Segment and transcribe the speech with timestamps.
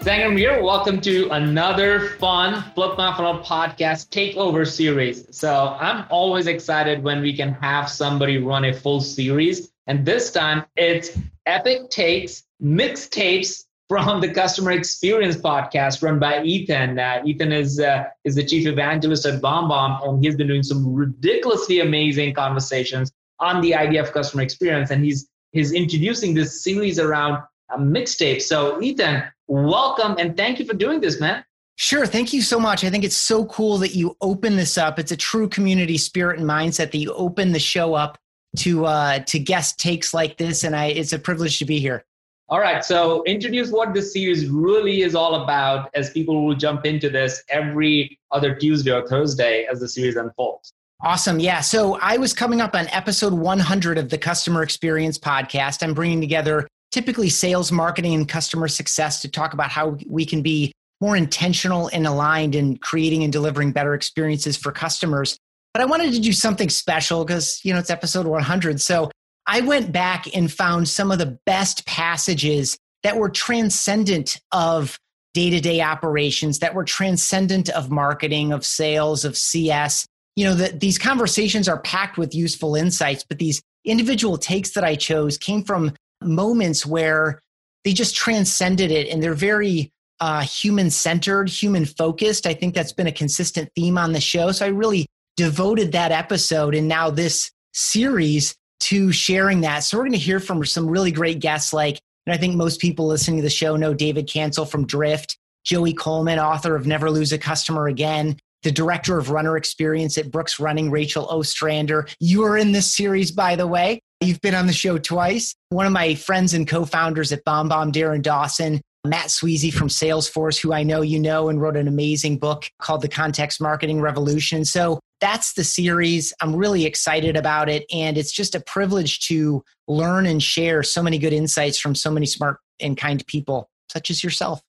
[0.00, 0.62] Sangram here.
[0.62, 5.26] Welcome to another fun Flip My Funnel podcast takeover series.
[5.30, 9.70] So I'm always excited when we can have somebody run a full series.
[9.86, 16.98] And this time it's epic takes, mixtapes from the customer experience podcast run by Ethan.
[16.98, 20.94] Uh, Ethan is uh, is the chief evangelist at BombBomb, and he's been doing some
[20.94, 24.90] ridiculously amazing conversations on the idea of customer experience.
[24.90, 27.42] And he's he's introducing this series around
[27.72, 28.42] a mixtape.
[28.42, 31.44] So Ethan, welcome and thank you for doing this, man.
[31.76, 32.04] Sure.
[32.04, 32.84] Thank you so much.
[32.84, 34.98] I think it's so cool that you open this up.
[34.98, 38.18] It's a true community spirit and mindset that you open the show up
[38.58, 42.04] to uh, to guest takes like this, and I it's a privilege to be here.
[42.50, 46.84] All right, so introduce what this series really is all about as people will jump
[46.84, 50.72] into this every other Tuesday or Thursday as the series unfolds.
[51.02, 51.40] Awesome.
[51.40, 51.60] Yeah.
[51.60, 55.82] So I was coming up on episode 100 of the Customer Experience podcast.
[55.82, 60.42] I'm bringing together typically sales, marketing, and customer success to talk about how we can
[60.42, 65.38] be more intentional and aligned in creating and delivering better experiences for customers.
[65.72, 68.80] But I wanted to do something special because, you know, it's episode 100.
[68.80, 69.10] So
[69.46, 74.98] I went back and found some of the best passages that were transcendent of
[75.32, 80.06] day to day operations, that were transcendent of marketing, of sales, of CS.
[80.36, 84.84] You know, that these conversations are packed with useful insights, but these individual takes that
[84.84, 85.92] I chose came from
[86.22, 87.40] moments where
[87.84, 89.90] they just transcended it and they're very
[90.20, 92.46] uh, human centered, human focused.
[92.46, 94.52] I think that's been a consistent theme on the show.
[94.52, 95.06] So I really
[95.36, 99.80] devoted that episode and now this series to sharing that.
[99.80, 102.80] So we're going to hear from some really great guests like, and I think most
[102.80, 107.10] people listening to the show know David Cancel from Drift, Joey Coleman, author of Never
[107.10, 112.06] Lose a Customer Again, the director of runner experience at Brooks Running, Rachel Ostrander.
[112.18, 114.00] You are in this series, by the way.
[114.22, 115.54] You've been on the show twice.
[115.70, 120.74] One of my friends and co-founders at BombBomb, Darren Dawson, Matt Sweezey from Salesforce, who
[120.74, 124.66] I know you know and wrote an amazing book called The Context Marketing Revolution.
[124.66, 126.34] So that's the series.
[126.42, 127.86] I'm really excited about it.
[127.90, 132.10] And it's just a privilege to learn and share so many good insights from so
[132.10, 134.60] many smart and kind people, such as yourself.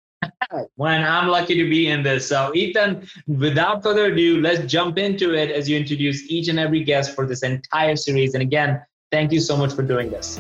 [0.75, 2.27] when I'm lucky to be in this.
[2.27, 6.85] So, Ethan, without further ado, let's jump into it as you introduce each and every
[6.85, 8.33] guest for this entire series.
[8.33, 10.39] And again, thank you so much for doing this.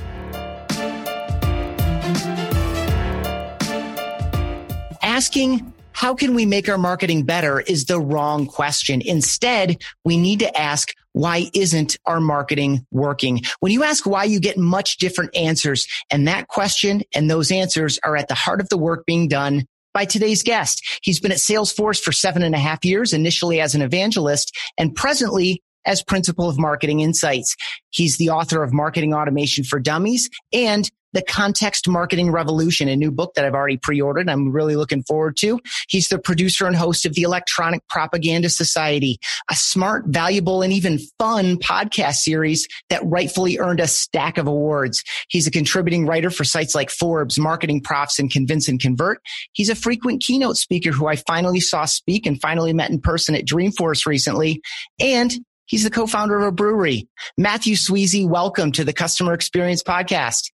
[5.03, 9.01] Asking how can we make our marketing better is the wrong question.
[9.05, 13.41] Instead, we need to ask, why isn't our marketing working?
[13.59, 15.85] When you ask why, you get much different answers.
[16.09, 19.65] And that question and those answers are at the heart of the work being done
[19.93, 20.81] by today's guest.
[21.03, 24.95] He's been at Salesforce for seven and a half years, initially as an evangelist and
[24.95, 27.55] presently as principal of marketing insights.
[27.89, 33.11] He's the author of Marketing Automation for Dummies and the Context Marketing Revolution, a new
[33.11, 34.29] book that I've already pre-ordered.
[34.29, 35.59] I'm really looking forward to.
[35.89, 40.99] He's the producer and host of the Electronic Propaganda Society, a smart, valuable, and even
[41.19, 45.03] fun podcast series that rightfully earned a stack of awards.
[45.27, 49.21] He's a contributing writer for sites like Forbes, Marketing Profs, and Convince and Convert.
[49.51, 53.35] He's a frequent keynote speaker who I finally saw speak and finally met in person
[53.35, 54.61] at Dreamforce recently.
[54.99, 55.33] And
[55.65, 57.07] He's the co-founder of a brewery.
[57.37, 60.51] Mathew Sweezey, welcome to the Customer Experience Podcast.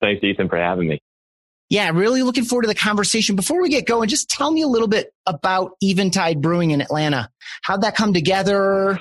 [0.00, 1.00] Thanks, Ethan, for having me.
[1.68, 3.36] Yeah, really looking forward to the conversation.
[3.36, 7.30] Before we get going, just tell me a little bit about Eventide Brewing in Atlanta.
[7.62, 8.98] How'd that come together?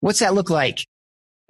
[0.00, 0.86] What's that look like?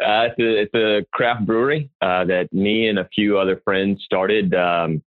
[0.03, 4.03] Uh, it's, a, it's, a, craft brewery uh, that me and a few other friends
[4.05, 4.55] started.
[4.55, 5.03] Um,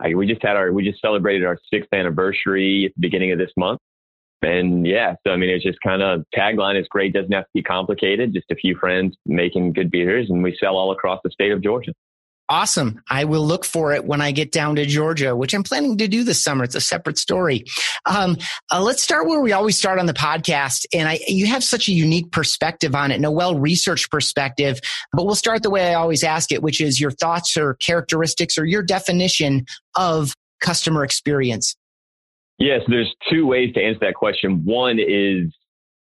[0.00, 3.38] I, we just had our we just celebrated our sixth anniversary at the beginning of
[3.38, 3.80] this month,
[4.42, 7.12] and yeah, so I mean it's just kind of tagline is great.
[7.12, 8.32] Doesn't have to be complicated.
[8.34, 11.62] Just a few friends making good beers, and we sell all across the state of
[11.62, 11.92] Georgia.
[12.50, 13.02] Awesome.
[13.10, 16.08] I will look for it when I get down to Georgia, which I'm planning to
[16.08, 16.64] do this summer.
[16.64, 17.64] It's a separate story.
[18.06, 18.38] Um,
[18.72, 20.86] uh, let's start where we always start on the podcast.
[20.94, 24.80] And I, you have such a unique perspective on it and a well researched perspective.
[25.12, 28.56] But we'll start the way I always ask it, which is your thoughts or characteristics
[28.56, 30.32] or your definition of
[30.62, 31.76] customer experience.
[32.58, 34.64] Yes, there's two ways to answer that question.
[34.64, 35.52] One is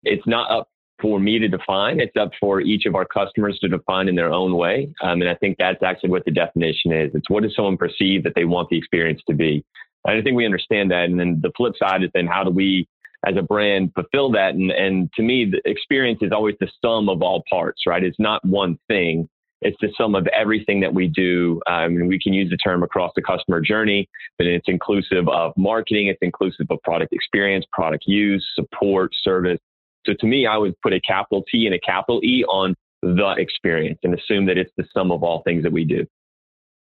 [0.04, 0.70] it's not up
[1.02, 2.00] for me to define.
[2.00, 4.94] It's up for each of our customers to define in their own way.
[5.02, 7.12] Um, and I think that's actually what the definition is.
[7.16, 9.66] It's what does someone perceive that they want the experience to be?
[10.06, 11.06] And I think we understand that.
[11.06, 12.88] And then the flip side is then how do we
[13.26, 14.54] as a brand fulfill that?
[14.54, 18.04] And, and to me, the experience is always the sum of all parts, right?
[18.04, 19.28] It's not one thing.
[19.64, 21.62] It's the sum of everything that we do.
[21.68, 24.08] Um, and we can use the term across the customer journey,
[24.38, 26.08] but it's inclusive of marketing.
[26.08, 29.60] It's inclusive of product experience, product use, support, service.
[30.06, 33.36] So to me, I would put a capital T and a capital E on the
[33.38, 36.06] experience and assume that it's the sum of all things that we do.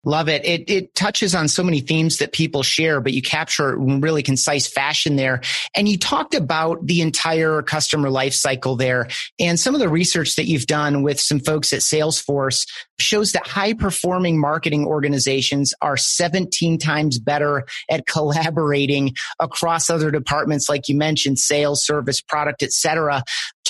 [0.04, 0.44] Love it.
[0.44, 4.00] It it touches on so many themes that people share, but you capture it in
[4.00, 5.42] really concise fashion there.
[5.76, 9.06] And you talked about the entire customer life cycle there.
[9.38, 12.66] And some of the research that you've done with some folks at Salesforce
[12.98, 20.68] shows that high performing marketing organizations are 17 times better at collaborating across other departments,
[20.68, 23.22] like you mentioned, sales, service, product, etc.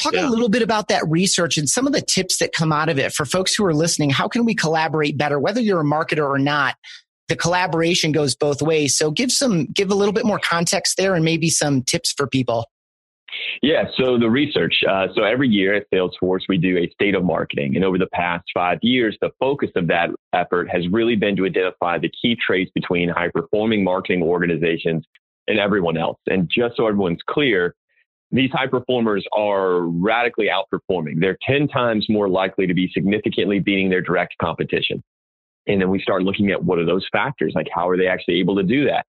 [0.02, 0.28] Talk yeah.
[0.28, 2.98] a little bit about that research and some of the tips that come out of
[2.98, 4.10] it for folks who are listening.
[4.10, 6.74] How can we collaborate better, whether you're a marketer or not?
[7.28, 8.96] The collaboration goes both ways.
[8.96, 12.26] So give some, give a little bit more context there and maybe some tips for
[12.26, 12.66] people.
[13.62, 14.74] Yeah, so the research.
[14.88, 17.76] Uh, so every year at Salesforce, we do a state of marketing.
[17.76, 21.46] And over the past five years, the focus of that effort has really been to
[21.46, 25.06] identify the key traits between high performing marketing organizations
[25.48, 26.18] and everyone else.
[26.26, 27.74] And just so everyone's clear,
[28.32, 31.20] these high performers are radically outperforming.
[31.20, 35.02] They're 10 times more likely to be significantly beating their direct competition.
[35.66, 37.52] And then we start looking at what are those factors?
[37.54, 39.04] Like, how are they actually able to do that?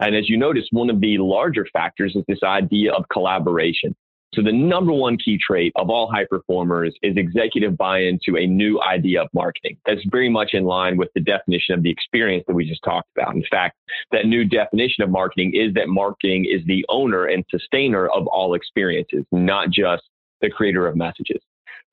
[0.00, 3.96] And as you notice, one of the larger factors is this idea of collaboration.
[4.34, 8.46] So the number one key trait of all high performers is executive buy-in to a
[8.46, 9.78] new idea of marketing.
[9.86, 13.08] That's very much in line with the definition of the experience that we just talked
[13.16, 13.34] about.
[13.34, 13.76] In fact,
[14.12, 18.52] that new definition of marketing is that marketing is the owner and sustainer of all
[18.54, 20.02] experiences, not just
[20.42, 21.42] the creator of messages.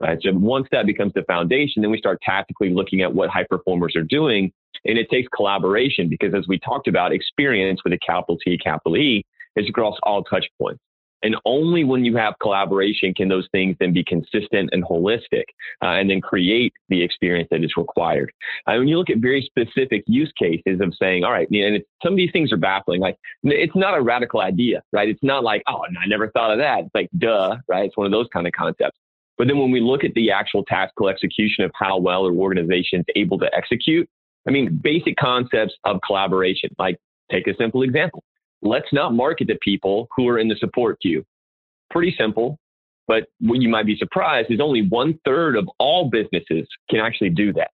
[0.01, 0.19] Right.
[0.21, 3.95] So once that becomes the foundation, then we start tactically looking at what high performers
[3.95, 4.51] are doing.
[4.83, 8.97] And it takes collaboration because as we talked about, experience with a capital T, capital
[8.97, 10.81] E is across all touch points.
[11.23, 15.45] And only when you have collaboration can those things then be consistent and holistic
[15.81, 18.31] uh, and then create the experience that is required.
[18.67, 22.13] Uh, when you look at very specific use cases of saying, all right, and some
[22.13, 23.01] of these things are baffling.
[23.01, 25.09] Like it's not a radical idea, right?
[25.09, 26.81] It's not like, oh, I never thought of that.
[26.81, 27.85] It's like, duh, right?
[27.85, 28.99] It's one of those kind of concepts.
[29.37, 33.01] But then when we look at the actual tactical execution of how well an organization
[33.01, 34.07] is able to execute,
[34.47, 36.97] I mean, basic concepts of collaboration, like
[37.31, 38.23] take a simple example
[38.65, 41.23] let's not market to people who are in the support queue.
[41.91, 42.57] Pretty simple.
[43.07, 47.29] But what you might be surprised is only one third of all businesses can actually
[47.29, 47.69] do that.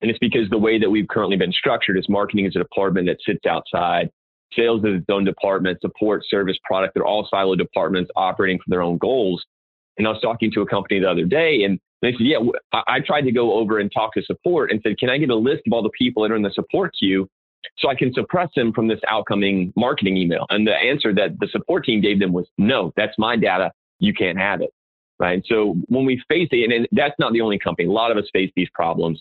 [0.00, 3.08] And it's because the way that we've currently been structured is marketing is a department
[3.08, 4.10] that sits outside,
[4.54, 6.94] sales is its own department, support, service, product.
[6.94, 9.44] They're all siloed departments operating for their own goals.
[9.96, 12.38] And I was talking to a company the other day and they said, yeah,
[12.72, 15.34] I tried to go over and talk to support and said, can I get a
[15.34, 17.28] list of all the people that are in the support queue?
[17.78, 20.46] So I can suppress them from this outcoming marketing email.
[20.50, 23.72] And the answer that the support team gave them was, no, that's my data.
[23.98, 24.70] You can't have it.
[25.20, 25.42] Right.
[25.48, 28.30] So when we face it, and that's not the only company, a lot of us
[28.32, 29.20] face these problems.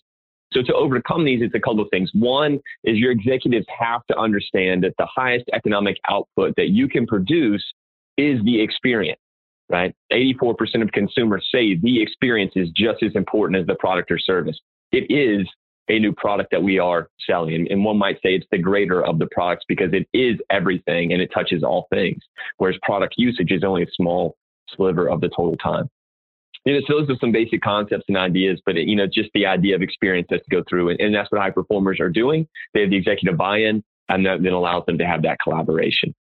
[0.54, 2.12] So to overcome these, it's a couple of things.
[2.14, 7.08] One is your executives have to understand that the highest economic output that you can
[7.08, 7.64] produce
[8.18, 9.20] is the experience,
[9.70, 9.94] right?
[10.14, 14.60] 84% of consumers say the experience is just as important as the product or service.
[14.92, 15.48] It is
[15.90, 17.68] a new product that we are selling.
[17.70, 21.22] And, one might say it's the greater of the products because it is everything and
[21.22, 22.22] it touches all things,
[22.58, 24.36] whereas product usage is only a small
[24.76, 25.90] sliver of the total time.
[26.66, 29.30] You know, so those are some basic concepts and ideas, but it, you know, just
[29.34, 32.10] the idea of experience has to go through, and, and that's what high performers are
[32.10, 32.46] doing.
[32.74, 36.14] They have the executive buy-in, and that then allows them to have that collaboration.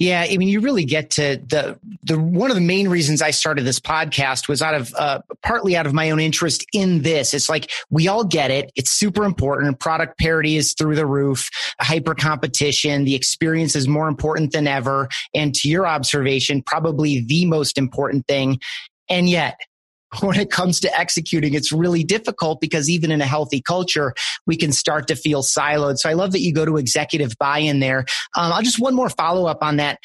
[0.00, 3.32] Yeah, I mean, you really get to the the one of the main reasons I
[3.32, 7.34] started this podcast was out of uh, partly out of my own interest in this.
[7.34, 9.78] It's like we all get it; it's super important.
[9.78, 11.50] Product parity is through the roof.
[11.82, 15.06] Hyper competition, the experience is more important than ever.
[15.34, 18.58] And to your observation, probably the most important thing.
[19.10, 19.58] And yet,
[20.20, 24.14] when it comes to executing, it's really difficult because even in a healthy culture,
[24.46, 25.98] we can start to feel siloed.
[25.98, 28.00] So I love that you go to executive buy in there.
[28.36, 29.98] Um, I'll just one more follow up on that.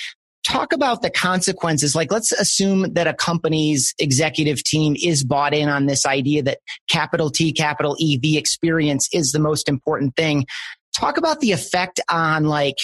[0.44, 1.96] Talk about the consequences.
[1.96, 6.60] Like, let's assume that a company's executive team is bought in on this idea that
[6.88, 10.46] capital T, capital E, the experience is the most important thing.
[10.96, 12.78] Talk about the effect on like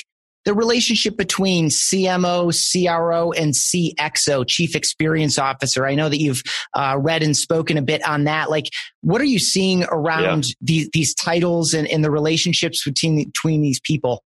[0.45, 5.85] the relationship between CMO, CRO, and CXO, Chief Experience Officer.
[5.85, 6.41] I know that you've
[6.73, 8.49] uh, read and spoken a bit on that.
[8.49, 8.67] Like,
[9.01, 10.53] what are you seeing around yeah.
[10.61, 14.23] these, these titles and, and the relationships between between these people?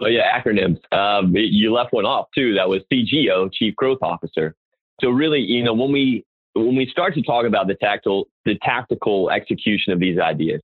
[0.00, 0.80] Well, yeah, acronyms.
[0.92, 2.54] Um, you left one off too.
[2.54, 4.54] That was CGO, Chief Growth Officer.
[5.00, 6.24] So really, you know, when we
[6.54, 10.60] when we start to talk about the tactical the tactical execution of these ideas,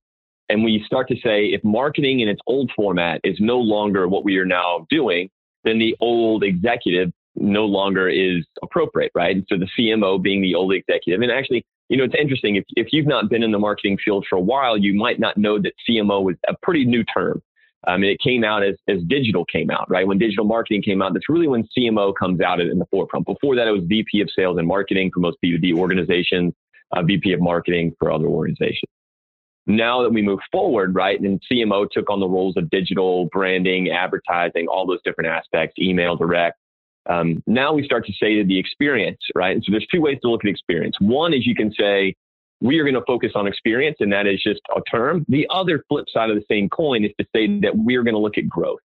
[0.49, 4.23] And we start to say if marketing in its old format is no longer what
[4.23, 5.29] we are now doing,
[5.63, 9.35] then the old executive no longer is appropriate, right?
[9.35, 11.21] And so the CMO being the old executive.
[11.21, 12.55] And actually, you know, it's interesting.
[12.55, 15.37] If, if you've not been in the marketing field for a while, you might not
[15.37, 17.41] know that CMO was a pretty new term.
[17.85, 20.05] I mean, it came out as, as digital came out, right?
[20.05, 23.25] When digital marketing came out, that's really when CMO comes out in the forefront.
[23.25, 26.53] Before that, it was VP of sales and marketing for most B2B organizations,
[26.95, 28.89] uh, VP of marketing for other organizations.
[29.67, 33.89] Now that we move forward, right, and CMO took on the roles of digital branding,
[33.89, 36.57] advertising, all those different aspects, email, direct.
[37.09, 39.55] Um, now we start to say to the experience, right?
[39.55, 40.95] And so there's two ways to look at experience.
[40.99, 42.15] One is you can say,
[42.59, 45.25] we are going to focus on experience, and that is just a term.
[45.29, 48.19] The other flip side of the same coin is to say that we're going to
[48.19, 48.79] look at growth.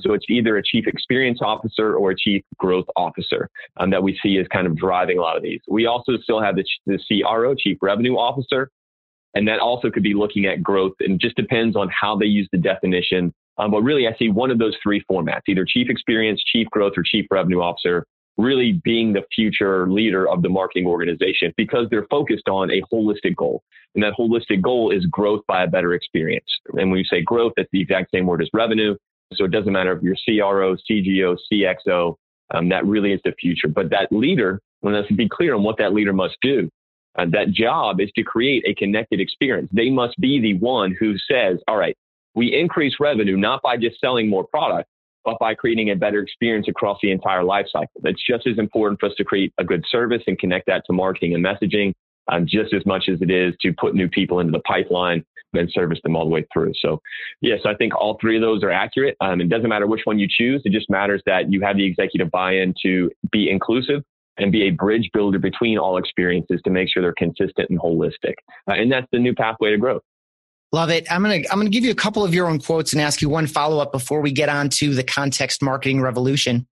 [0.00, 4.18] So it's either a chief experience officer or a chief growth officer um, that we
[4.22, 5.60] see as kind of driving a lot of these.
[5.68, 8.70] We also still have the, the CRO, chief revenue officer,
[9.38, 12.48] and that also could be looking at growth and just depends on how they use
[12.50, 13.32] the definition.
[13.56, 16.94] Um, but really, I see one of those three formats, either chief experience, chief growth,
[16.96, 18.04] or chief revenue officer
[18.38, 23.36] really being the future leader of the marketing organization because they're focused on a holistic
[23.36, 23.62] goal.
[23.94, 26.46] And that holistic goal is growth by a better experience.
[26.74, 28.96] And when you say growth, that's the exact same word as revenue.
[29.34, 32.14] So it doesn't matter if you're CRO, CGO, CXO,
[32.54, 33.68] um, that really is the future.
[33.68, 36.70] But that leader, well, let's be clear on what that leader must do.
[37.18, 39.68] Uh, that job is to create a connected experience.
[39.72, 41.96] They must be the one who says, all right,
[42.34, 44.88] we increase revenue not by just selling more product,
[45.24, 48.00] but by creating a better experience across the entire life cycle.
[48.04, 50.92] It's just as important for us to create a good service and connect that to
[50.92, 51.92] marketing and messaging,
[52.30, 55.70] um, just as much as it is to put new people into the pipeline and
[55.72, 56.72] service them all the way through.
[56.80, 57.00] So,
[57.40, 59.16] yes, I think all three of those are accurate.
[59.20, 60.62] Um, it doesn't matter which one you choose.
[60.64, 64.02] It just matters that you have the executive buy-in to be inclusive
[64.38, 68.34] and be a bridge builder between all experiences to make sure they're consistent and holistic.
[68.68, 70.02] Uh, and that's the new pathway to growth.
[70.72, 71.10] Love it.
[71.10, 73.00] I'm going to I'm going to give you a couple of your own quotes and
[73.00, 76.66] ask you one follow up before we get on to the context marketing revolution.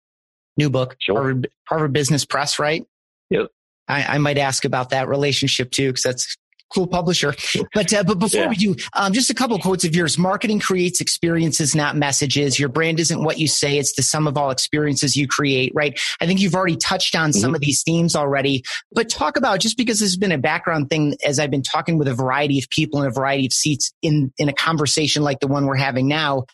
[0.58, 1.16] New book, sure.
[1.16, 2.84] Harvard, Harvard Business Press, right?
[3.30, 3.48] Yep.
[3.88, 6.36] I, I might ask about that relationship too, because that's
[6.72, 7.34] cool publisher.
[7.74, 8.48] But uh, but before yeah.
[8.48, 10.18] we do, um, just a couple of quotes of yours.
[10.18, 12.58] Marketing creates experiences, not messages.
[12.58, 15.72] Your brand isn't what you say; it's the sum of all experiences you create.
[15.74, 15.98] Right?
[16.20, 17.40] I think you've already touched on mm-hmm.
[17.40, 18.64] some of these themes already.
[18.92, 21.98] But talk about just because this has been a background thing as I've been talking
[21.98, 25.40] with a variety of people in a variety of seats in in a conversation like
[25.40, 26.44] the one we're having now.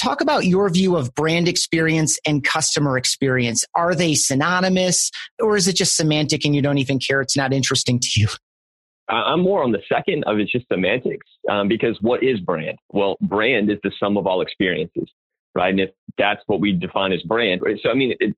[0.00, 3.66] Talk about your view of brand experience and customer experience.
[3.74, 7.20] Are they synonymous or is it just semantic and you don't even care?
[7.20, 8.28] It's not interesting to you.
[9.10, 12.78] I'm more on the second of it's just semantics um, because what is brand?
[12.92, 15.08] Well, brand is the sum of all experiences,
[15.54, 15.70] right?
[15.70, 17.78] And if that's what we define as brand, right?
[17.82, 18.34] So, I mean, it,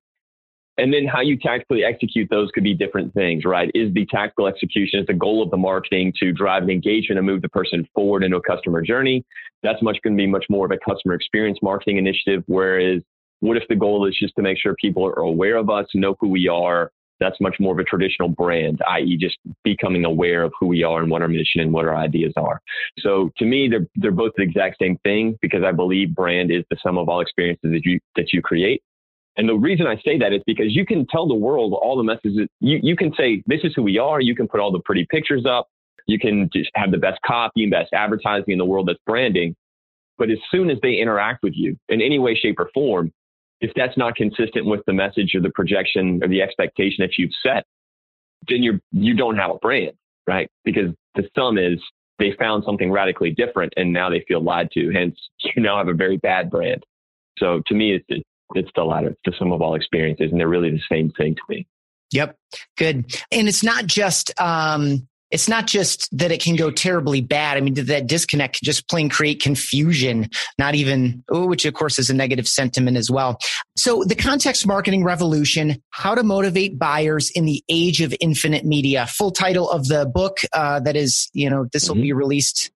[0.79, 3.71] and then how you tactically execute those could be different things, right?
[3.75, 7.27] Is the tactical execution, is the goal of the marketing to drive an engagement and
[7.27, 9.25] move the person forward into a customer journey?
[9.63, 12.43] That's much going to be much more of a customer experience marketing initiative.
[12.47, 13.03] Whereas,
[13.41, 16.17] what if the goal is just to make sure people are aware of us, know
[16.21, 16.91] who we are,
[17.23, 21.01] that's much more of a traditional brand, i.e., just becoming aware of who we are
[21.03, 22.61] and what our mission and what our ideas are.
[22.99, 26.65] So to me, they're they're both the exact same thing because I believe brand is
[26.71, 28.83] the sum of all experiences that you that you create.
[29.37, 32.03] And the reason I say that is because you can tell the world all the
[32.03, 32.49] messages.
[32.61, 34.21] You, you can say, this is who we are.
[34.21, 35.69] You can put all the pretty pictures up.
[36.07, 39.55] You can just have the best copy and best advertising in the world that's branding.
[40.19, 43.11] But as soon as they interact with you in any way, shape, or form,
[43.63, 47.31] if that's not consistent with the message or the projection or the expectation that you've
[47.43, 47.65] set,
[48.49, 49.93] then you're you don't have a brand,
[50.27, 50.51] right?
[50.65, 51.79] Because the sum is
[52.19, 54.91] they found something radically different and now they feel lied to.
[54.93, 55.17] Hence,
[55.57, 56.85] you now have a very bad brand.
[57.39, 58.23] So to me, it's
[58.55, 59.09] it's the latter.
[59.09, 61.67] It's the sum of all experiences, and they're really the same thing to me.
[62.11, 62.37] Yep,
[62.77, 63.07] good.
[63.31, 67.57] And it's not just um, it's not just that it can go terribly bad.
[67.57, 72.11] I mean, that disconnect can just plain create confusion, not even, which of course is
[72.11, 73.39] a negative sentiment as well.
[73.77, 79.07] So the context marketing revolution, how to motivate buyers in the age of infinite media.
[79.07, 82.03] Full title of the book uh, that is, you know, this will mm-hmm.
[82.03, 82.71] be released,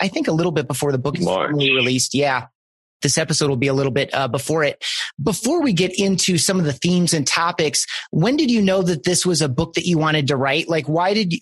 [0.00, 2.14] I think a little bit before the book is formally released.
[2.14, 2.46] Yeah
[3.02, 4.82] this episode will be a little bit uh, before it.
[5.22, 9.04] Before we get into some of the themes and topics, when did you know that
[9.04, 10.68] this was a book that you wanted to write?
[10.68, 11.40] Like, why did you,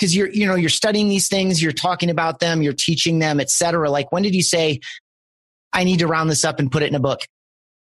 [0.00, 3.38] because you're you know you're studying these things you're talking about them you're teaching them
[3.38, 4.80] etc like when did you say
[5.74, 7.20] i need to round this up and put it in a book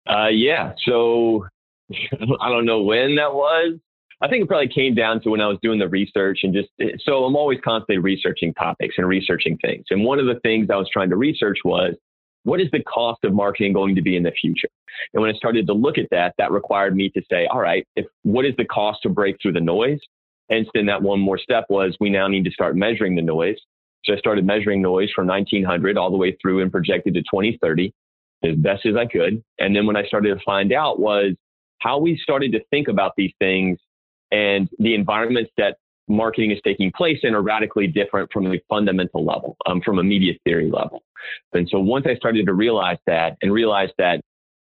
[0.06, 0.72] uh, yeah.
[0.86, 1.46] So
[2.40, 3.78] i don't know when that was.
[4.22, 6.68] I think it probably came down to when i was doing the research and just
[7.04, 9.84] so i'm always constantly researching topics and researching things.
[9.90, 11.94] And one of the things i was trying to research was
[12.44, 14.68] what is the cost of marketing going to be in the future?
[15.12, 17.86] And when I started to look at that, that required me to say, all right,
[17.96, 19.98] if what is the cost to break through the noise?
[20.50, 23.56] Hence, then that one more step was we now need to start measuring the noise.
[24.04, 27.92] So I started measuring noise from 1900 all the way through and projected to 2030
[28.42, 29.42] as best as I could.
[29.58, 31.34] And then when I started to find out was
[31.78, 33.78] how we started to think about these things
[34.30, 35.76] and the environments that
[36.08, 40.02] marketing is taking place in are radically different from a fundamental level, um, from a
[40.02, 41.02] media theory level.
[41.52, 44.20] And so once I started to realize that and realize that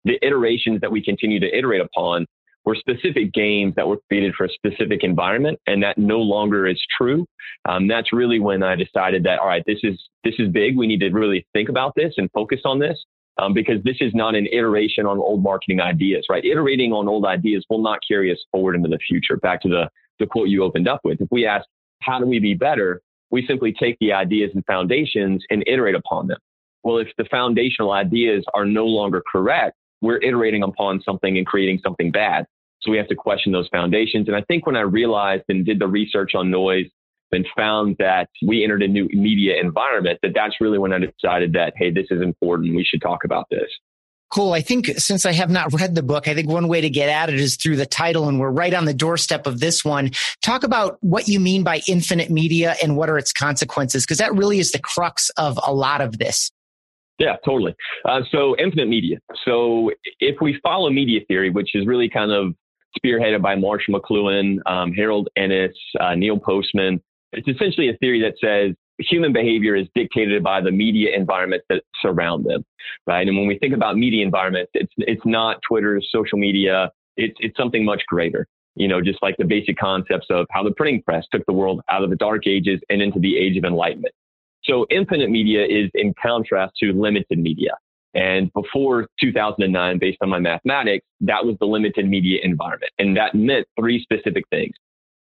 [0.05, 2.27] the iterations that we continue to iterate upon
[2.65, 6.81] were specific games that were created for a specific environment and that no longer is
[6.97, 7.27] true.
[7.69, 10.77] Um, that's really when I decided that, all right, this is, this is big.
[10.77, 12.99] We need to really think about this and focus on this.
[13.39, 16.45] Um, because this is not an iteration on old marketing ideas, right?
[16.45, 19.39] Iterating on old ideas will not carry us forward into the future.
[19.39, 19.89] Back to the,
[20.19, 21.23] the quote you opened up with.
[21.23, 21.65] If we ask,
[22.03, 23.01] how do we be better?
[23.31, 26.37] We simply take the ideas and foundations and iterate upon them.
[26.83, 31.81] Well, if the foundational ideas are no longer correct, we're iterating upon something and creating
[31.83, 32.47] something bad.
[32.83, 34.29] So we have to question those foundations.
[34.29, 36.87] And I think when I realized and did the research on noise
[37.33, 41.53] and found that we entered a new media environment, that that's really when I decided
[41.53, 42.75] that, hey, this is important.
[42.75, 43.69] We should talk about this.
[44.31, 44.53] Cool.
[44.53, 47.09] I think since I have not read the book, I think one way to get
[47.09, 50.13] at it is through the title, and we're right on the doorstep of this one.
[50.41, 54.33] Talk about what you mean by infinite media and what are its consequences, because that
[54.33, 56.53] really is the crux of a lot of this.
[57.21, 57.75] Yeah, totally.
[58.07, 59.19] Uh, so infinite media.
[59.45, 62.55] So if we follow media theory, which is really kind of
[62.99, 67.01] spearheaded by Marshall McLuhan, um, Harold Innis, uh, Neil Postman,
[67.33, 71.83] it's essentially a theory that says human behavior is dictated by the media environment that
[72.01, 72.65] surround them,
[73.07, 73.29] right?
[73.29, 76.91] And when we think about media environment, it's it's not Twitter, social media.
[77.19, 78.47] It's it's something much greater.
[78.77, 81.83] You know, just like the basic concepts of how the printing press took the world
[81.91, 84.15] out of the dark ages and into the age of enlightenment.
[84.71, 87.73] So infinite media is in contrast to limited media.
[88.15, 92.93] And before 2009, based on my mathematics, that was the limited media environment.
[92.99, 94.75] And that meant three specific things.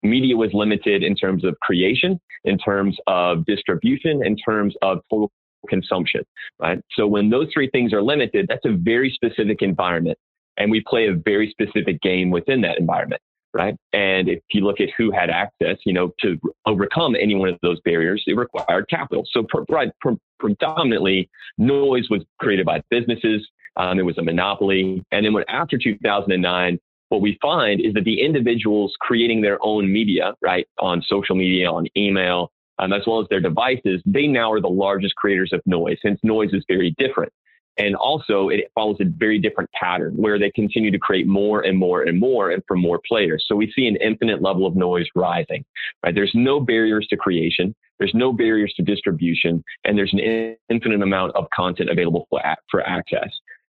[0.02, 5.30] Media was limited in terms of creation, in terms of distribution, in terms of total
[5.68, 6.22] consumption,
[6.58, 6.78] right?
[6.92, 10.18] So when those three things are limited, that's a very specific environment.
[10.58, 13.22] And we play a very specific game within that environment
[13.54, 13.76] right?
[13.92, 17.58] And if you look at who had access, you know, to overcome any one of
[17.62, 19.24] those barriers, it required capital.
[19.30, 19.64] So pre-
[20.00, 23.48] pre- predominantly, noise was created by businesses.
[23.76, 25.02] Um, it was a monopoly.
[25.12, 29.92] And then when after 2009, what we find is that the individuals creating their own
[29.92, 34.50] media, right, on social media, on email, um, as well as their devices, they now
[34.50, 35.96] are the largest creators of noise.
[36.02, 37.32] Since noise is very different.
[37.76, 41.76] And also it follows a very different pattern where they continue to create more and
[41.76, 43.44] more and more and for more players.
[43.48, 45.64] So we see an infinite level of noise rising,
[46.04, 46.14] right?
[46.14, 47.74] There's no barriers to creation.
[47.98, 52.86] There's no barriers to distribution and there's an infinite amount of content available for, for
[52.86, 53.30] access.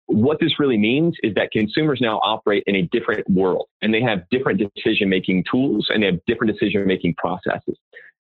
[0.07, 4.01] What this really means is that consumers now operate in a different world and they
[4.01, 7.77] have different decision making tools and they have different decision making processes.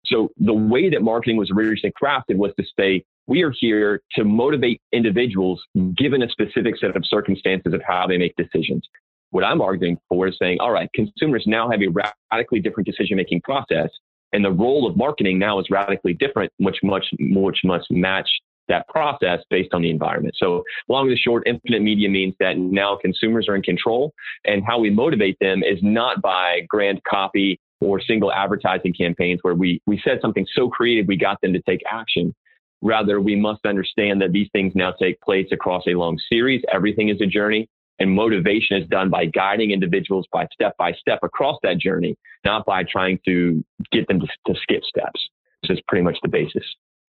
[0.05, 4.23] So the way that marketing was originally crafted was to say, we are here to
[4.23, 5.61] motivate individuals
[5.97, 8.87] given a specific set of circumstances of how they make decisions.
[9.29, 11.87] What I'm arguing for is saying, all right, consumers now have a
[12.31, 13.89] radically different decision making process.
[14.33, 18.27] And the role of marketing now is radically different, which much, which must match
[18.67, 20.35] that process based on the environment.
[20.37, 24.13] So long and short, infinite media means that now consumers are in control
[24.45, 29.55] and how we motivate them is not by grand copy or single advertising campaigns where
[29.55, 32.33] we, we said something so creative, we got them to take action.
[32.81, 36.63] Rather, we must understand that these things now take place across a long series.
[36.73, 37.69] Everything is a journey
[38.01, 42.65] and motivation is done by guiding individuals by step by step across that journey, not
[42.65, 45.29] by trying to get them to, to skip steps.
[45.61, 46.63] This is pretty much the basis.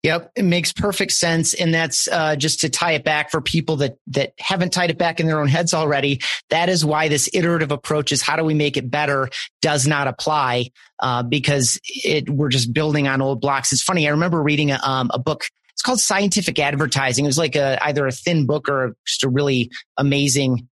[0.04, 3.76] Yep, it makes perfect sense, and that's uh, just to tie it back for people
[3.76, 6.20] that that haven't tied it back in their own heads already.
[6.50, 9.30] That is why this iterative approach is how do we make it better
[9.62, 13.72] does not apply uh, because it we're just building on old blocks.
[13.72, 14.06] It's funny.
[14.06, 15.44] I remember reading a, um, a book.
[15.72, 17.24] It's called Scientific Advertising.
[17.24, 20.68] It was like a, either a thin book or just a really amazing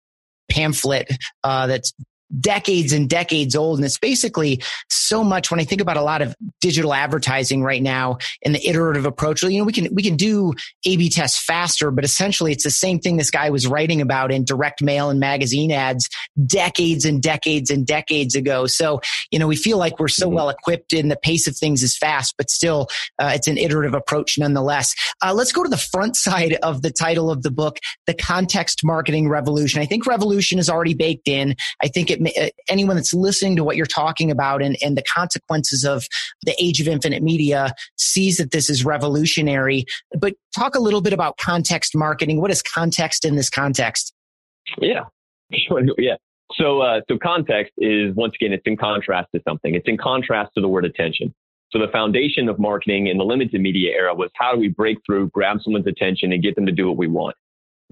[0.50, 1.10] pamphlet
[1.42, 1.94] uh, that's
[2.40, 3.78] decades and decades old.
[3.78, 7.82] And it's basically so much when I think about a lot of digital advertising right
[7.82, 10.52] now and the iterative approach, you know, we can, we can do
[10.86, 14.32] A B tests faster, but essentially it's the same thing this guy was writing about
[14.32, 16.08] in direct mail and magazine ads
[16.46, 18.66] decades and decades and decades ago.
[18.66, 20.36] So, you know, we feel like we're so mm-hmm.
[20.36, 23.94] well equipped and the pace of things is fast, but still uh, it's an iterative
[23.94, 24.94] approach nonetheless.
[25.22, 28.80] Uh, let's go to the front side of the title of the book, The Context
[28.84, 29.80] Marketing Revolution.
[29.82, 31.54] I think revolution is already baked in.
[31.82, 35.02] I think it uh, anyone that's listening to what you're talking about and, and the
[35.02, 36.06] consequences of
[36.44, 39.84] the age of infinite media sees that this is revolutionary.
[40.18, 42.40] But talk a little bit about context marketing.
[42.40, 44.12] What is context in this context?
[44.80, 45.04] Yeah.
[45.98, 46.16] Yeah.
[46.58, 49.74] So, uh, so context is once again, it's in contrast to something.
[49.74, 51.34] It's in contrast to the word attention.
[51.70, 54.98] So the foundation of marketing in the limited media era was how do we break
[55.06, 57.34] through, grab someone's attention and get them to do what we want?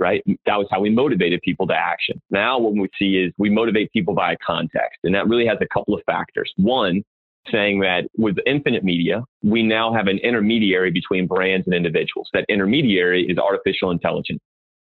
[0.00, 0.24] Right.
[0.46, 2.22] That was how we motivated people to action.
[2.30, 4.98] Now what we see is we motivate people via context.
[5.04, 6.50] And that really has a couple of factors.
[6.56, 7.04] One,
[7.52, 12.30] saying that with infinite media, we now have an intermediary between brands and individuals.
[12.32, 14.40] That intermediary is artificial intelligence.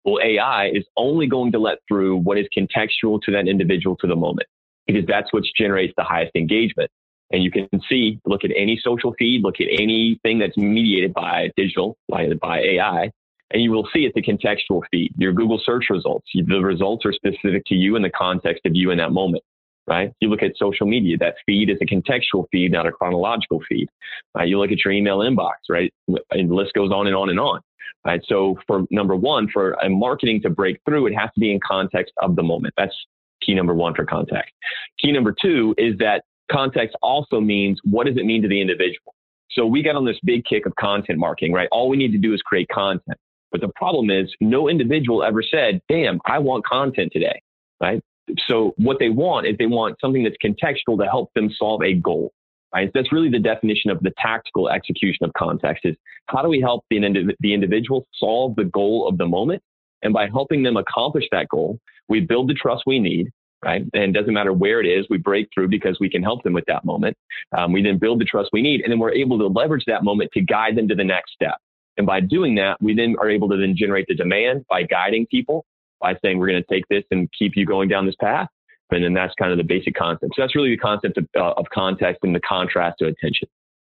[0.05, 4.07] Well, AI is only going to let through what is contextual to that individual to
[4.07, 4.49] the moment
[4.87, 6.91] because that's what generates the highest engagement.
[7.31, 11.51] And you can see, look at any social feed, look at anything that's mediated by
[11.57, 13.11] digital, by, by AI,
[13.51, 15.13] and you will see it's a contextual feed.
[15.17, 18.91] Your Google search results, the results are specific to you in the context of you
[18.91, 19.45] in that moment,
[19.87, 20.13] right?
[20.21, 23.89] You look at social media, that feed is a contextual feed, not a chronological feed.
[24.35, 24.49] Right?
[24.49, 25.93] You look at your email inbox, right?
[26.31, 27.61] And the list goes on and on and on.
[28.07, 28.21] Right.
[28.27, 31.59] So for number one, for a marketing to break through, it has to be in
[31.67, 32.75] context of the moment.
[32.77, 32.95] That's
[33.41, 34.53] key number one for context.
[35.01, 39.15] Key number two is that context also means what does it mean to the individual?
[39.53, 41.69] So we got on this big kick of content marketing, right?
[41.73, 43.19] All we need to do is create content.
[43.55, 47.41] But the problem is no individual ever said, damn, I want content today,
[47.81, 48.03] right?
[48.49, 51.95] So what they want is they want something that's contextual to help them solve a
[51.95, 52.33] goal,
[52.75, 52.91] right?
[52.93, 55.95] That's really the definition of the tactical execution of context is
[56.27, 56.99] how do we help the,
[57.39, 59.63] the individual solve the goal of the moment?
[60.03, 63.31] And by helping them accomplish that goal, we build the trust we need
[63.65, 63.83] right?
[63.95, 66.67] And doesn't matter where it is, we break through because we can help them with
[66.67, 67.17] that moment.
[67.57, 70.05] Um, we then build the trust we need, and then we're able to leverage that
[70.05, 71.57] moment to guide them to the next step.
[71.97, 75.27] And by doing that, we then are able to then generate the demand by guiding
[75.27, 75.65] people
[76.01, 78.49] by saying, we're going to take this and keep you going down this path.
[78.91, 80.35] And then that's kind of the basic concept.
[80.37, 83.49] So that's really the concept of, uh, of context and the contrast to attention.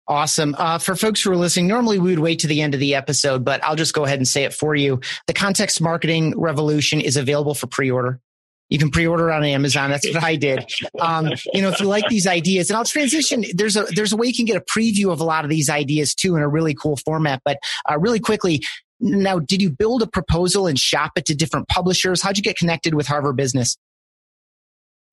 [0.07, 0.55] Awesome.
[0.59, 2.95] Uh, for folks who are listening, normally we would wait to the end of the
[2.95, 5.01] episode, but I'll just go ahead and say it for you.
[5.27, 8.21] The Context Marketing Revolution is available for pre order.
[8.68, 9.90] You can pre-order on Amazon.
[9.90, 10.64] That's what I did.
[10.98, 13.44] Um, you know, if you like these ideas, and I'll transition.
[13.55, 15.68] There's a there's a way you can get a preview of a lot of these
[15.68, 17.42] ideas too in a really cool format.
[17.44, 17.59] But
[17.90, 18.62] uh, really quickly,
[19.03, 22.22] now, did you build a proposal and shop it to different publishers?
[22.22, 23.77] How'd you get connected with Harvard Business?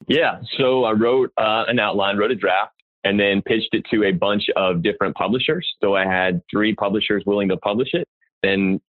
[0.07, 4.05] Yeah, so I wrote uh, an outline, wrote a draft, and then pitched it to
[4.05, 5.67] a bunch of different publishers.
[5.81, 8.07] So I had three publishers willing to publish it.
[8.43, 8.79] Then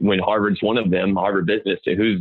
[0.00, 2.20] when Harvard's one of them, Harvard Business, who's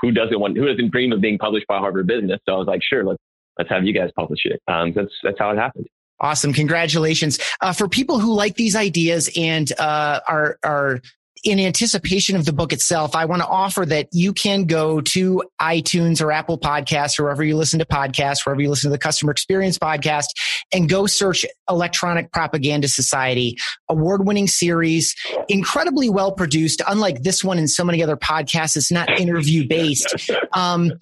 [0.00, 2.40] who doesn't want who doesn't dream of being published by Harvard Business?
[2.46, 3.22] So I was like, sure, let's
[3.58, 4.60] let's have you guys publish it.
[4.68, 5.86] Um, that's that's how it happened.
[6.20, 11.00] Awesome, congratulations uh, for people who like these ideas and uh, are are
[11.44, 15.42] in anticipation of the book itself, I want to offer that you can go to
[15.60, 18.98] iTunes or Apple Podcasts, or wherever you listen to podcasts, wherever you listen to the
[18.98, 20.26] customer experience podcast,
[20.72, 23.56] and go search Electronic Propaganda Society,
[23.88, 25.14] award winning series,
[25.48, 28.76] incredibly well produced, unlike this one and so many other podcasts.
[28.76, 30.30] It's not interview based.
[30.52, 30.92] Um,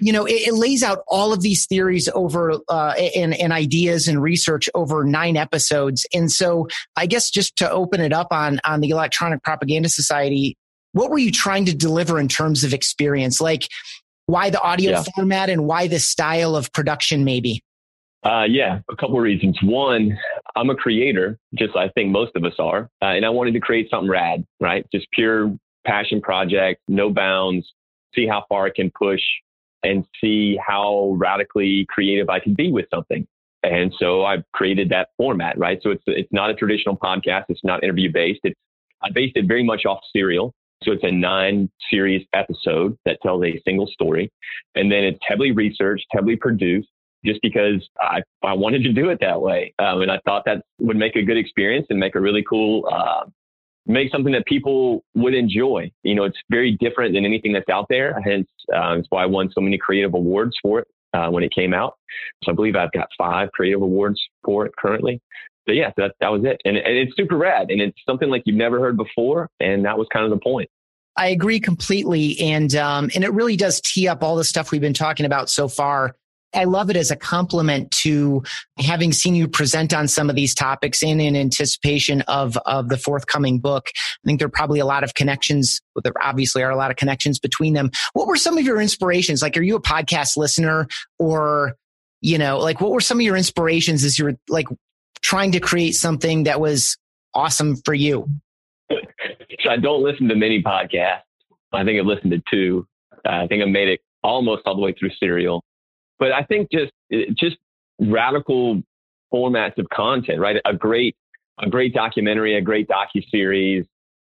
[0.00, 4.08] you know, it, it, lays out all of these theories over uh, and, and ideas
[4.08, 6.06] and research over nine episodes.
[6.12, 10.56] And so I guess just to open it up on, on the Electronic Propaganda Society,
[10.92, 13.40] what were you trying to deliver in terms of experience?
[13.40, 13.68] Like
[14.26, 15.04] why the audio yeah.
[15.14, 17.62] format and why the style of production maybe?
[18.24, 19.58] Uh, yeah, a couple of reasons.
[19.62, 20.16] One,
[20.54, 23.60] I'm a creator, just I think most of us are, uh, and I wanted to
[23.60, 24.86] create something rad, right?
[24.92, 27.66] Just pure passion project, no bounds,
[28.14, 29.20] see how far I can push
[29.82, 33.26] and see how radically creative I can be with something.
[33.64, 35.80] And so I've created that format, right?
[35.82, 37.44] So it's it's not a traditional podcast.
[37.48, 38.40] It's not interview based.
[38.44, 38.58] It's
[39.04, 40.54] I based it very much off serial.
[40.82, 44.32] So it's a nine series episode that tells a single story.
[44.74, 46.88] And then it's heavily researched, heavily produced
[47.24, 49.72] just because I, I wanted to do it that way.
[49.78, 52.88] Um, and I thought that would make a good experience and make a really cool
[52.92, 53.26] uh,
[53.86, 55.90] make something that people would enjoy.
[56.02, 58.20] You know, it's very different than anything that's out there.
[58.24, 61.52] Hence, uh, that's why I won so many creative awards for it uh, when it
[61.54, 61.96] came out.
[62.44, 65.20] So I believe I've got five creative awards for it currently.
[65.66, 66.60] But yeah, that, that was it.
[66.64, 67.70] And, and it's super rad.
[67.70, 69.48] And it's something like you've never heard before.
[69.60, 70.68] And that was kind of the point.
[71.16, 72.40] I agree completely.
[72.40, 75.50] And, um, and it really does tee up all the stuff we've been talking about
[75.50, 76.14] so far
[76.54, 78.42] I love it as a compliment to
[78.78, 82.98] having seen you present on some of these topics and in anticipation of, of the
[82.98, 83.88] forthcoming book.
[83.94, 85.80] I think there are probably a lot of connections.
[86.02, 87.90] There obviously are a lot of connections between them.
[88.12, 89.42] What were some of your inspirations?
[89.42, 91.74] Like, are you a podcast listener or,
[92.20, 94.68] you know, like what were some of your inspirations as you were like
[95.22, 96.96] trying to create something that was
[97.34, 98.28] awesome for you?
[98.90, 101.22] So I don't listen to many podcasts.
[101.72, 102.86] I think I've listened to two.
[103.24, 105.64] I think I made it almost all the way through Serial.
[106.18, 106.92] But I think just
[107.34, 107.56] just
[108.00, 108.82] radical
[109.32, 110.56] formats of content, right?
[110.64, 111.16] A great
[111.62, 113.86] a great documentary, a great docu series,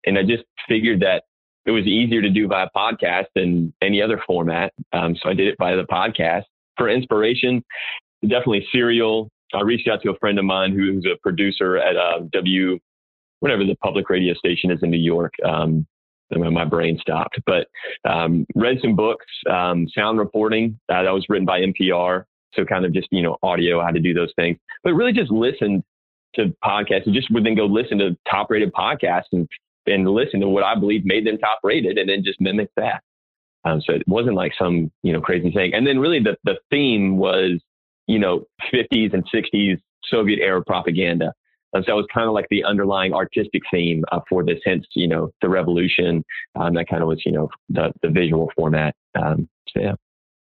[0.06, 1.24] and I just figured that
[1.66, 4.74] it was easier to do via podcast than any other format.
[4.94, 6.46] Um, so I did it via the podcast
[6.78, 7.64] for inspiration.
[8.22, 12.22] Definitely Serial, I reached out to a friend of mine who's a producer at uh,
[12.32, 12.80] W,
[13.40, 15.34] whatever the public radio station is in New York.
[15.46, 15.86] Um,
[16.32, 17.68] my brain stopped, but
[18.08, 22.26] um, read some books, um, sound reporting uh, that was written by NPR.
[22.54, 25.32] So kind of just, you know, audio, how to do those things, but really just
[25.32, 25.84] listened
[26.36, 29.48] to podcasts and just would then go listen to top rated podcasts and,
[29.86, 33.02] and listen to what I believe made them top rated and then just mimic that.
[33.66, 35.74] Um, so it wasn't like some, you know, crazy thing.
[35.74, 37.60] And then really the, the theme was,
[38.10, 38.44] you know,
[38.74, 41.32] 50s and 60s Soviet era propaganda.
[41.74, 44.88] And so it was kind of like the underlying artistic theme uh, for this, hence,
[44.96, 46.24] you know, the revolution.
[46.60, 48.96] Um, that kind of was, you know, the, the visual format.
[49.16, 49.94] Um, so yeah.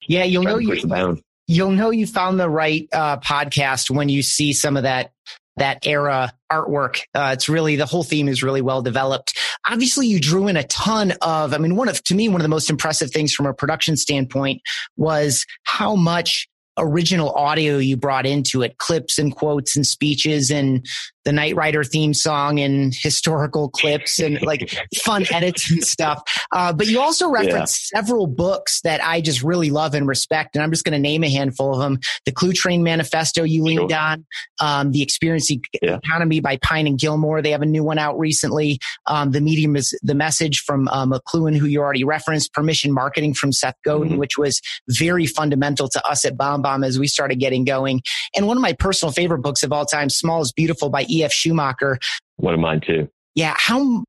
[0.07, 4.51] Yeah, you'll know you, you'll know you found the right uh, podcast when you see
[4.51, 5.13] some of that
[5.57, 6.99] that era artwork.
[7.15, 9.39] Uh, it's really the whole theme is really well developed.
[9.67, 11.53] Obviously, you drew in a ton of.
[11.53, 13.95] I mean, one of to me one of the most impressive things from a production
[13.95, 14.61] standpoint
[14.97, 20.85] was how much original audio you brought into it, clips and quotes and speeches and
[21.25, 26.21] the Knight Rider theme song and historical clips and like fun edits and stuff.
[26.51, 27.99] Uh, but you also referenced yeah.
[27.99, 30.55] several books that I just really love and respect.
[30.55, 31.99] And I'm just going to name a handful of them.
[32.25, 33.99] The Cluetrain Manifesto you leaned sure.
[33.99, 34.25] on,
[34.61, 35.49] um, The Experience
[35.81, 35.97] yeah.
[36.03, 37.41] Economy by Pine and Gilmore.
[37.41, 38.79] They have a new one out recently.
[39.07, 43.33] Um, the Medium is the message from uh, McLuhan, who you already referenced, Permission Marketing
[43.33, 44.17] from Seth Godin, mm-hmm.
[44.19, 48.01] which was very fundamental to us at BombBomb as we started getting going.
[48.35, 51.31] And one of my personal favorite books of all time, Small is Beautiful by E.F.
[51.31, 51.99] Schumacher.
[52.37, 53.09] One of mine too.
[53.33, 53.55] Yeah.
[53.57, 54.03] How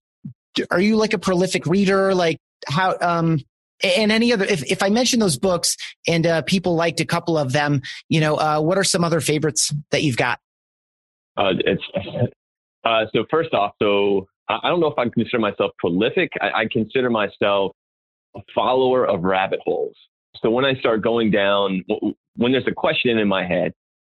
[0.70, 2.14] are you like a prolific reader?
[2.14, 2.38] Like
[2.68, 3.40] how, um,
[3.82, 7.36] and any other, if, if I mention those books and uh, people liked a couple
[7.36, 10.38] of them, you know, uh, what are some other favorites that you've got?
[11.36, 11.82] Uh, it's,
[12.84, 16.30] uh, so first off, so I don't know if I consider myself prolific.
[16.40, 17.72] I, I consider myself
[18.34, 19.96] a follower of rabbit holes.
[20.42, 21.84] So when I start going down,
[22.36, 23.72] when there's a question in my head,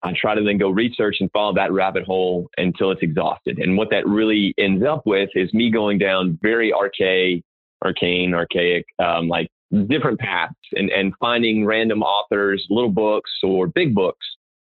[0.04, 3.60] I try to then go research and follow that rabbit hole until it's exhausted.
[3.60, 7.44] And what that really ends up with is me going down very archaic,
[7.84, 9.50] arcane, archaic, um, like
[9.88, 14.26] different paths and, and finding random authors, little books or big books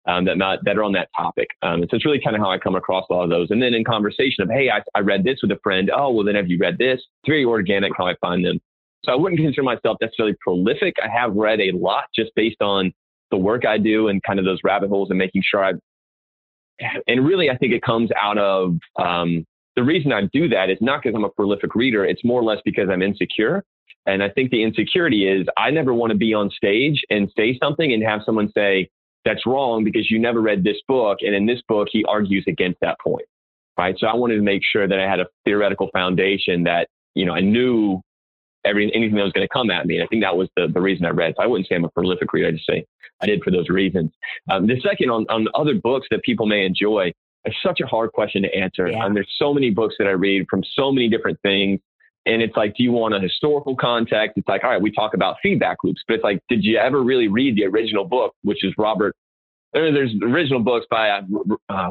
[0.07, 1.47] um, that not, that are on that topic.
[1.61, 3.51] Um, so it's really kind of how I come across a lot of those.
[3.51, 5.91] And then in conversation of, hey, I, I read this with a friend.
[5.95, 6.97] Oh, well, then have you read this?
[6.97, 8.59] It's very organic how I find them.
[9.05, 10.95] So I wouldn't consider myself necessarily prolific.
[11.03, 12.91] I have read a lot just based on
[13.31, 15.73] the work I do and kind of those rabbit holes and making sure I,
[17.07, 20.77] and really, I think it comes out of, um, the reason I do that is
[20.81, 22.03] not because I'm a prolific reader.
[22.05, 23.63] It's more or less because I'm insecure.
[24.05, 27.57] And I think the insecurity is I never want to be on stage and say
[27.61, 28.89] something and have someone say,
[29.23, 31.19] that's wrong because you never read this book.
[31.21, 33.25] And in this book, he argues against that point.
[33.77, 33.95] Right.
[33.97, 37.33] So I wanted to make sure that I had a theoretical foundation that, you know,
[37.33, 38.01] I knew
[38.65, 39.95] every, anything that was going to come at me.
[39.95, 41.33] And I think that was the, the reason I read.
[41.37, 42.47] So I wouldn't say I'm a prolific reader.
[42.47, 42.85] I just say
[43.21, 44.11] I did for those reasons.
[44.49, 47.11] Um, the second on, on other books that people may enjoy,
[47.45, 48.87] it's such a hard question to answer.
[48.87, 49.05] Yeah.
[49.05, 51.79] And there's so many books that I read from so many different things.
[52.27, 54.37] And it's like, do you want a historical context?
[54.37, 57.01] It's like, all right, we talk about feedback loops, but it's like, did you ever
[57.01, 59.15] really read the original book, which is Robert
[59.73, 61.21] there's original books by uh,
[61.69, 61.89] uh,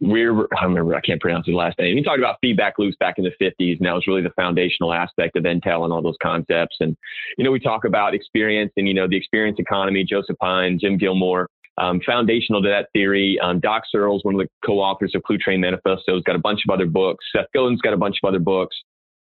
[0.00, 1.96] Weir, I remember, I can't pronounce his last name.
[1.96, 4.92] He talked about feedback loops back in the 50s, and that was really the foundational
[4.92, 6.76] aspect of Intel and all those concepts.
[6.80, 6.96] And,
[7.36, 10.96] you know, we talk about experience and, you know, the experience economy, Joseph Pine, Jim
[10.96, 13.38] Gilmore, um, foundational to that theory.
[13.40, 16.72] Um, Doc Searls, one of the co-authors of Cluetrain Manifesto, has got a bunch of
[16.72, 17.24] other books.
[17.34, 18.76] Seth Godin's got a bunch of other books.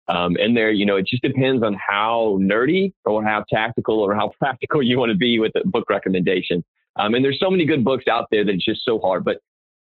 [0.09, 4.15] Um, and there, you know, it just depends on how nerdy or how tactical or
[4.15, 6.65] how practical you want to be with the book recommendation.
[6.99, 9.25] Um, and there's so many good books out there that it's just so hard.
[9.25, 9.39] But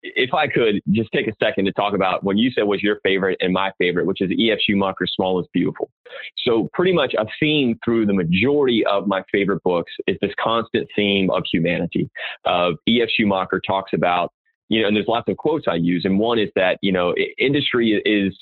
[0.03, 3.01] if I could just take a second to talk about what you said was your
[3.03, 4.59] favorite and my favorite, which is E.F.
[4.63, 5.91] Schumacher's Small is Beautiful.
[6.39, 10.89] So pretty much a theme through the majority of my favorite books is this constant
[10.97, 12.11] theme of humanity.
[12.45, 13.09] Of E.F.
[13.11, 14.33] Schumacher talks about,
[14.69, 16.05] you know, and there's lots of quotes I use.
[16.05, 18.37] And one is that, you know, industry is,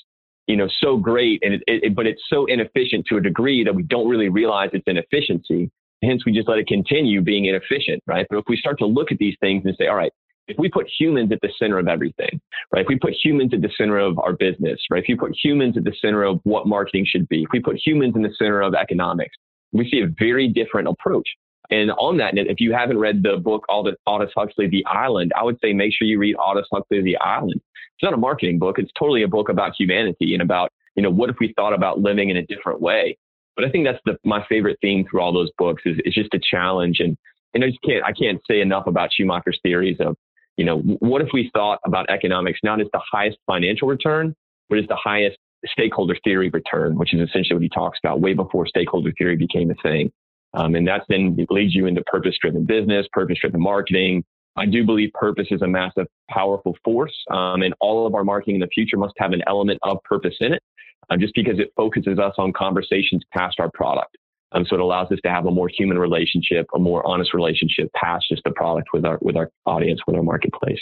[0.47, 3.75] you know, so great and it, it, but it's so inefficient to a degree that
[3.75, 5.69] we don't really realize its inefficiency.
[6.01, 8.25] Hence, we just let it continue being inefficient, right?
[8.29, 10.13] But if we start to look at these things and say, all right,
[10.47, 12.41] if we put humans at the center of everything,
[12.73, 12.81] right?
[12.81, 15.03] If we put humans at the center of our business, right?
[15.03, 17.79] If you put humans at the center of what marketing should be, if we put
[17.83, 19.35] humans in the center of economics,
[19.71, 21.29] we see a very different approach.
[21.69, 23.95] And on that note, if you haven't read the book Aldous,
[24.35, 27.53] Huxley, The Island, I would say make sure you read Aldous Huxley, The Island.
[27.55, 28.79] It's not a marketing book.
[28.79, 31.99] It's totally a book about humanity and about, you know, what if we thought about
[31.99, 33.17] living in a different way?
[33.59, 36.33] But I think that's the, my favorite theme through all those books is, is just
[36.33, 37.01] a challenge.
[37.01, 37.17] And,
[37.53, 40.15] and I just can't, I can't say enough about Schumacher's theories of,
[40.55, 44.33] you know, what if we thought about economics not as the highest financial return,
[44.69, 48.33] but as the highest stakeholder theory return, which is essentially what he talks about way
[48.33, 50.09] before stakeholder theory became a thing.
[50.53, 54.23] Um, and that then leads you into purpose driven business, purpose driven marketing,
[54.55, 58.55] I do believe purpose is a massive, powerful force, um, and all of our marketing
[58.55, 60.63] in the future must have an element of purpose in it,
[61.09, 64.17] uh, just because it focuses us on conversations past our product.
[64.51, 67.91] Um, so it allows us to have a more human relationship, a more honest relationship
[67.93, 70.79] past just the product with our with our audience, with our marketplace.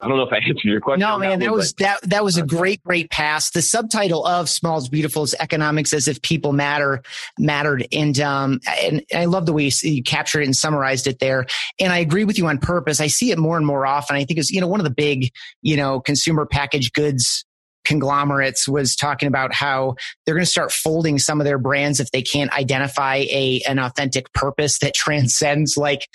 [0.00, 1.00] I don't know if I answered your question.
[1.00, 3.50] No, man, that, was that that was a great, great pass.
[3.50, 7.02] The subtitle of "Small is Beautiful" is "Economics as if People Matter
[7.38, 11.46] Mattered," and um, and I love the way you captured it and summarized it there.
[11.80, 13.00] And I agree with you on purpose.
[13.00, 14.16] I see it more and more often.
[14.16, 15.30] I think it's you know one of the big
[15.62, 17.45] you know consumer packaged goods
[17.86, 19.94] conglomerates was talking about how
[20.24, 23.78] they're going to start folding some of their brands if they can't identify a an
[23.78, 26.06] authentic purpose that transcends like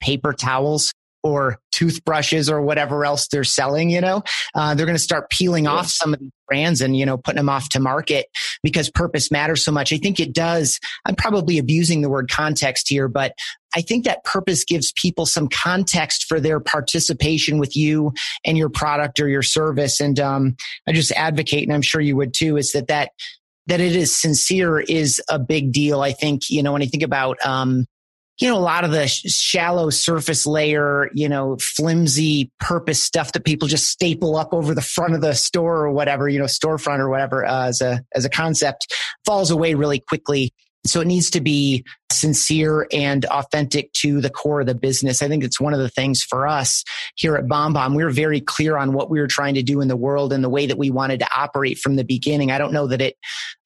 [0.00, 4.22] paper towels or toothbrushes or whatever else they're selling, you know,
[4.54, 5.70] uh, they're going to start peeling yeah.
[5.70, 8.26] off some of these brands and, you know, putting them off to market
[8.62, 9.92] because purpose matters so much.
[9.92, 10.78] I think it does.
[11.04, 13.32] I'm probably abusing the word context here, but
[13.76, 18.12] I think that purpose gives people some context for their participation with you
[18.44, 20.00] and your product or your service.
[20.00, 20.56] And, um,
[20.88, 23.10] I just advocate, and I'm sure you would too, is that that,
[23.66, 26.00] that it is sincere is a big deal.
[26.00, 27.84] I think, you know, when I think about, um,
[28.38, 33.44] you know, a lot of the shallow surface layer, you know, flimsy purpose stuff that
[33.44, 36.98] people just staple up over the front of the store or whatever, you know, storefront
[36.98, 38.92] or whatever uh, as a as a concept
[39.24, 40.52] falls away really quickly.
[40.86, 45.22] So it needs to be sincere and authentic to the core of the business.
[45.22, 46.84] I think it's one of the things for us
[47.16, 47.96] here at BombBomb.
[47.96, 50.42] We were very clear on what we were trying to do in the world and
[50.42, 52.50] the way that we wanted to operate from the beginning.
[52.50, 53.16] I don't know that it,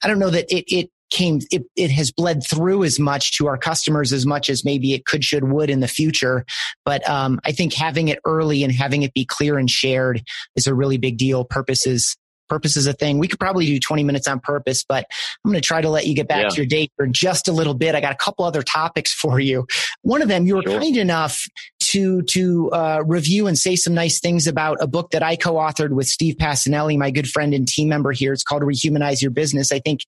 [0.02, 3.48] I don't know that it, it came it, it has bled through as much to
[3.48, 6.44] our customers as much as maybe it could should would in the future
[6.84, 10.22] but um, i think having it early and having it be clear and shared
[10.54, 12.16] is a really big deal purposes
[12.50, 13.18] purpose is a thing.
[13.18, 15.06] We could probably do 20 minutes on purpose, but
[15.44, 16.48] I'm going to try to let you get back yeah.
[16.50, 17.94] to your date for just a little bit.
[17.94, 19.66] I got a couple other topics for you.
[20.02, 20.78] One of them, you were sure.
[20.78, 21.46] kind enough
[21.80, 25.90] to to uh, review and say some nice things about a book that I co-authored
[25.90, 28.32] with Steve Pacinelli, my good friend and team member here.
[28.32, 29.72] It's called Rehumanize Your Business.
[29.72, 30.02] I think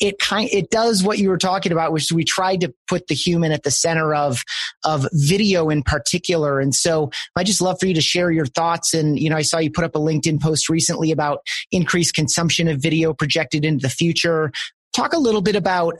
[0.00, 3.14] it kind it does what you were talking about, which we tried to put the
[3.14, 4.42] human at the center of
[4.84, 6.60] of video in particular.
[6.60, 8.94] And so I just love for you to share your thoughts.
[8.94, 11.40] And you know, I saw you put up a LinkedIn post recently about
[11.86, 14.50] increased consumption of video projected into the future
[14.92, 15.94] talk a little bit about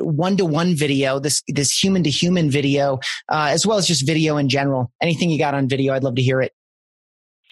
[0.00, 2.98] one to one video, this this human to human video,
[3.32, 4.92] uh, as well as just video in general.
[5.02, 6.52] Anything you got on video, I'd love to hear it.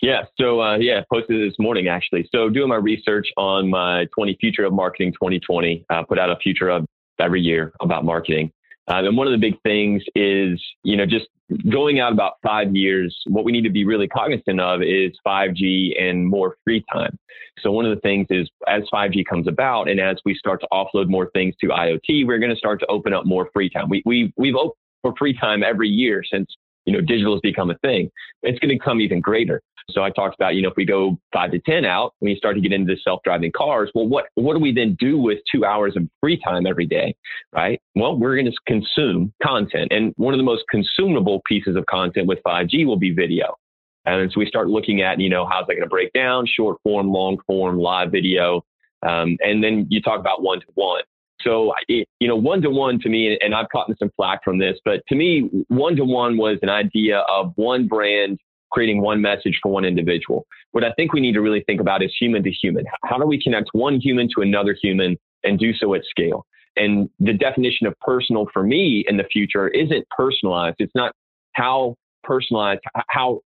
[0.03, 0.25] Yeah.
[0.39, 2.29] So uh, yeah, posted this morning actually.
[2.31, 6.37] So doing my research on my 20 future of marketing 2020, uh, put out a
[6.37, 6.85] future of
[7.19, 8.53] every year about marketing.
[8.89, 11.27] Uh, and one of the big things is, you know, just
[11.71, 16.01] going out about five years, what we need to be really cognizant of is 5G
[16.01, 17.17] and more free time.
[17.61, 20.69] So one of the things is as 5G comes about and as we start to
[20.73, 23.89] offload more things to IoT, we're going to start to open up more free time.
[23.89, 26.49] We, we, we've opened for free time every year since,
[26.85, 28.11] you know, digital has become a thing.
[28.43, 29.63] It's going to become even greater.
[29.91, 32.37] So I talked about, you know, if we go five to 10 out, when you
[32.37, 35.39] start to get into the self-driving cars, well, what, what do we then do with
[35.51, 37.15] two hours of free time every day?
[37.53, 37.81] Right.
[37.95, 39.93] Well, we're going to consume content.
[39.93, 43.57] And one of the most consumable pieces of content with 5G will be video.
[44.05, 46.79] And so we start looking at, you know, how's that going to break down short
[46.83, 48.65] form, long form, live video.
[49.03, 51.03] Um, and then you talk about one to one.
[51.45, 54.59] So, it, you know, one to one to me, and I've gotten some flack from
[54.59, 58.39] this, but to me, one to one was an idea of one brand
[58.71, 60.47] creating one message for one individual.
[60.73, 62.85] What I think we need to really think about is human to human.
[63.05, 66.47] How do we connect one human to another human and do so at scale?
[66.77, 70.77] And the definition of personal for me in the future isn't personalized.
[70.79, 71.13] It's not
[71.53, 73.41] how personalized, how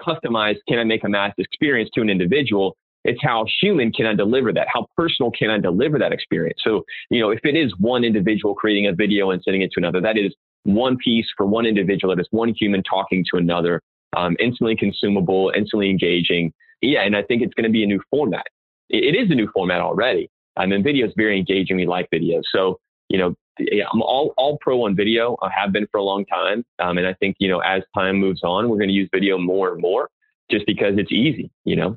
[0.00, 2.76] customized can I make a mass experience to an individual.
[3.06, 4.66] It's how human can I deliver that?
[4.72, 6.60] How personal can I deliver that experience?
[6.62, 9.80] So, you know, if it is one individual creating a video and sending it to
[9.80, 12.14] another, that is one piece for one individual.
[12.14, 13.80] That is one human talking to another
[14.16, 16.52] um, instantly consumable, instantly engaging.
[16.82, 18.46] Yeah, and I think it's going to be a new format.
[18.90, 20.28] it, it is a new format already.
[20.56, 21.76] Um, and video is very engaging.
[21.76, 22.40] We like video.
[22.52, 25.36] So, you know, yeah, I'm all, all pro on video.
[25.42, 26.64] I have been for a long time.
[26.78, 29.38] Um, and I think, you know, as time moves on, we're going to use video
[29.38, 30.08] more and more
[30.50, 31.96] just because it's easy, you know?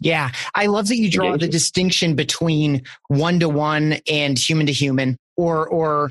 [0.00, 0.30] Yeah.
[0.54, 5.16] I love that you draw the distinction between one to one and human to human
[5.36, 6.10] or, or,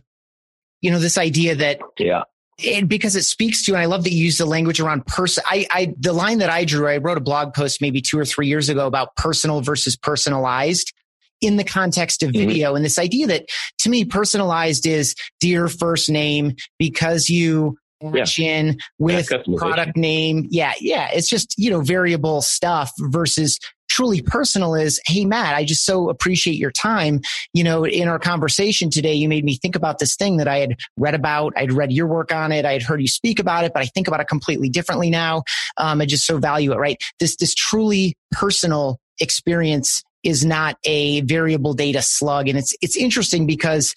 [0.82, 2.24] you know, this idea that yeah
[2.66, 5.44] and because it speaks to, and I love that you use the language around person.
[5.46, 8.26] I, I, the line that I drew, I wrote a blog post maybe two or
[8.26, 10.92] three years ago about personal versus personalized
[11.40, 12.48] in the context of mm-hmm.
[12.48, 12.70] video.
[12.70, 12.76] Mm-hmm.
[12.78, 13.46] And this idea that
[13.80, 18.58] to me, personalized is dear first name because you match yeah.
[18.58, 20.48] in with yeah, product name.
[20.50, 20.74] Yeah.
[20.80, 21.10] Yeah.
[21.14, 23.60] It's just, you know, variable stuff versus
[23.98, 27.20] truly personal is, Hey, Matt, I just so appreciate your time.
[27.54, 30.60] You know, in our conversation today, you made me think about this thing that I
[30.60, 31.54] had read about.
[31.58, 32.64] I'd read your work on it.
[32.64, 35.42] I had heard you speak about it, but I think about it completely differently now.
[35.78, 37.02] Um, I just so value it, right?
[37.20, 42.48] This, this truly personal experience is not a variable data slug.
[42.48, 43.96] And it's, it's interesting because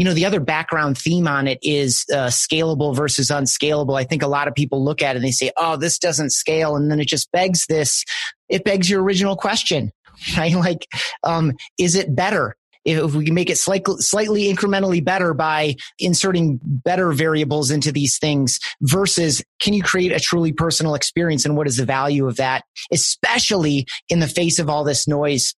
[0.00, 3.96] you know, the other background theme on it is uh, scalable versus unscalable.
[3.96, 6.30] I think a lot of people look at it and they say, oh, this doesn't
[6.30, 6.74] scale.
[6.74, 8.02] And then it just begs this,
[8.48, 9.92] it begs your original question,
[10.38, 10.54] right?
[10.54, 10.86] Like,
[11.22, 12.56] um, is it better?
[12.86, 18.16] If we can make it slightly, slightly incrementally better by inserting better variables into these
[18.16, 22.36] things versus can you create a truly personal experience and what is the value of
[22.36, 25.54] that, especially in the face of all this noise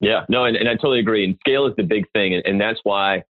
[0.00, 1.24] yeah, no, and, and I totally agree.
[1.24, 2.34] And scale is the big thing.
[2.34, 3.24] And, and that's why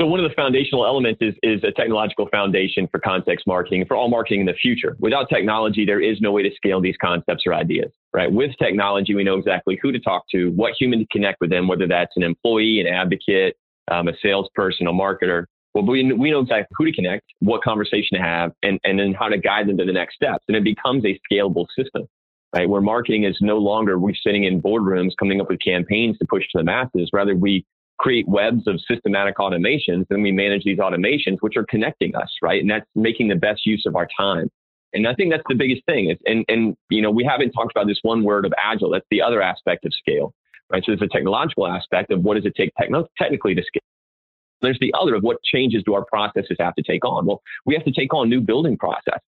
[0.00, 3.98] so one of the foundational elements is, is a technological foundation for context marketing, for
[3.98, 4.96] all marketing in the future.
[4.98, 8.32] Without technology, there is no way to scale these concepts or ideas, right?
[8.32, 11.68] With technology, we know exactly who to talk to, what human to connect with them,
[11.68, 13.58] whether that's an employee, an advocate,
[13.90, 15.44] um, a salesperson, a marketer.
[15.74, 19.12] Well, we, we know exactly who to connect, what conversation to have, and, and then
[19.12, 20.44] how to guide them to the next steps.
[20.48, 22.08] And it becomes a scalable system,
[22.56, 22.66] right?
[22.66, 26.44] Where marketing is no longer we're sitting in boardrooms coming up with campaigns to push
[26.52, 27.10] to the masses.
[27.12, 27.66] Rather, we
[28.00, 32.60] create webs of systematic automations and we manage these automations which are connecting us right?
[32.60, 34.48] And that's making the best use of our time.
[34.92, 36.10] And i think that's the biggest thing.
[36.10, 38.90] It's, and and you know we haven't talked about this one word of agile.
[38.90, 40.32] That's the other aspect of scale
[40.72, 40.82] right?
[40.84, 43.82] So there's a technological aspect of what does it take techno- technically to scale.
[44.62, 47.26] There's the other of what changes do our processes have to take on?
[47.26, 49.20] Well we have to take on new building process.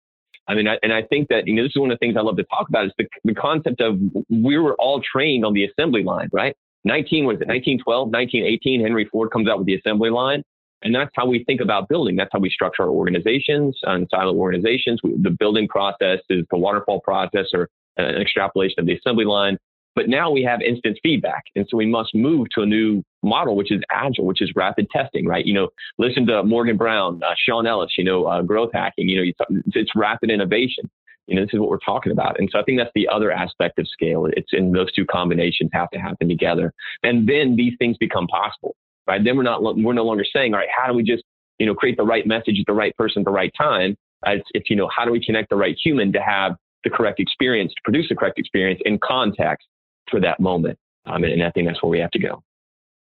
[0.49, 2.17] I mean, I, and I think that, you know, this is one of the things
[2.17, 4.01] I love to talk about is the, the concept of
[4.31, 6.57] we were all trained on the assembly line, right?
[6.85, 10.43] 19, was it 1912, 1918, Henry Ford comes out with the assembly line.
[10.83, 12.17] And that's how we think about building.
[12.17, 15.01] That's how we structure our organizations and silo organizations.
[15.05, 17.69] We, the building process is the waterfall process or
[17.99, 19.59] an extrapolation of the assembly line.
[19.95, 21.43] But now we have instant feedback.
[21.57, 24.89] And so we must move to a new model, which is agile, which is rapid
[24.91, 25.45] testing, right?
[25.45, 25.69] You know,
[25.99, 29.91] listen to Morgan Brown, uh, Sean Ellis, you know, uh, growth hacking, you know, it's
[29.95, 30.89] rapid innovation.
[31.31, 32.41] You know, this is what we're talking about.
[32.41, 34.27] And so I think that's the other aspect of scale.
[34.37, 36.75] It's in those two combinations have to happen together.
[37.05, 38.75] And then these things become possible,
[39.07, 39.23] right?
[39.23, 41.23] Then we're not, we're no longer saying, all right, how do we just,
[41.61, 43.97] you know, create the right message at the right person at the right time?
[44.27, 46.91] Uh, it's, it's, you know, how do we connect the right human to have the
[46.91, 49.69] correct experience, to produce the correct experience in context
[50.11, 50.79] for that moment?
[51.07, 52.43] Um, and, I think that's where we have to go.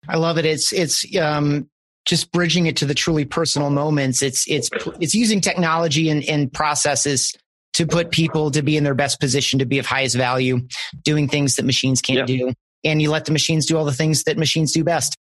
[0.08, 0.46] I love it.
[0.46, 1.68] It's, it's, um,
[2.06, 4.22] just bridging it to the truly personal moments.
[4.22, 4.70] It's, it's,
[5.00, 7.36] it's using technology and, and processes
[7.80, 10.60] to put people to be in their best position to be of highest value,
[11.02, 12.52] doing things that machines can't do.
[12.84, 15.16] And you let the machines do all the things that machines do best.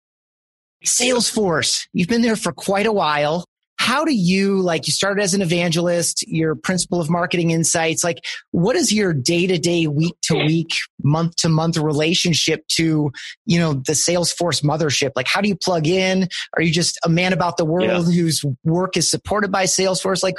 [0.84, 3.46] Salesforce, you've been there for quite a while.
[3.80, 8.18] How do you, like, you started as an evangelist, your principal of marketing insights, like,
[8.50, 10.72] what is your day to day, week to week,
[11.04, 13.12] month to month relationship to,
[13.46, 15.12] you know, the Salesforce mothership?
[15.16, 16.28] Like, how do you plug in?
[16.56, 18.14] Are you just a man about the world yeah.
[18.14, 20.24] whose work is supported by Salesforce?
[20.24, 20.38] Like,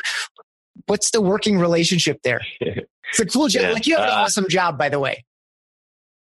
[0.86, 2.40] what's the working relationship there?
[3.10, 3.62] It's a cool job.
[3.62, 3.70] Yeah.
[3.70, 5.24] Like you have an uh, awesome job, by the way.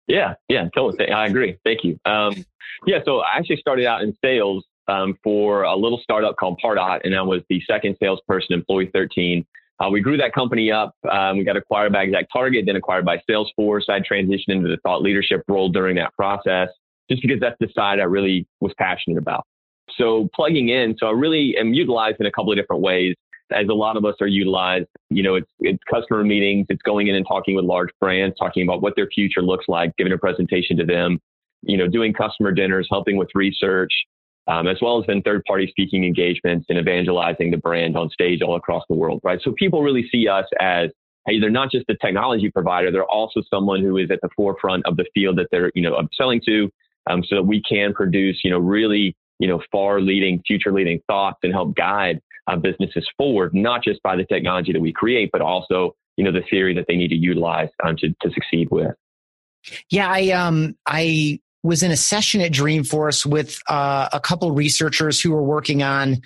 [0.07, 1.11] Yeah, yeah, totally.
[1.11, 1.57] I agree.
[1.63, 1.99] Thank you.
[2.05, 2.45] Um,
[2.85, 7.01] yeah, so I actually started out in sales um, for a little startup called Pardot,
[7.03, 9.45] and I was the second salesperson, employee 13.
[9.79, 10.95] Uh, we grew that company up.
[11.09, 13.89] Um, we got acquired by ExactTarget, then acquired by Salesforce.
[13.89, 16.69] I transitioned into the thought leadership role during that process,
[17.09, 19.45] just because that's the side I really was passionate about.
[19.97, 23.15] So plugging in, so I really am utilized in a couple of different ways
[23.53, 24.87] as a lot of us are utilized.
[25.09, 28.63] You know, it's, it's customer meetings, it's going in and talking with large brands, talking
[28.63, 31.19] about what their future looks like, giving a presentation to them,
[31.61, 33.91] you know, doing customer dinners, helping with research,
[34.47, 38.41] um, as well as then third party speaking engagements and evangelizing the brand on stage
[38.41, 39.39] all across the world, right?
[39.43, 40.89] So people really see us as,
[41.27, 44.85] hey, they're not just a technology provider, they're also someone who is at the forefront
[44.85, 46.69] of the field that they're, you know, selling to,
[47.09, 50.99] um, so that we can produce, you know, really, you know, far leading, future leading
[51.07, 55.29] thoughts and help guide uh, businesses forward, not just by the technology that we create,
[55.31, 58.69] but also, you know, the theory that they need to utilize um, to, to succeed
[58.71, 58.91] with.
[59.89, 65.21] Yeah, I um I was in a session at Dreamforce with uh, a couple researchers
[65.21, 66.21] who were working on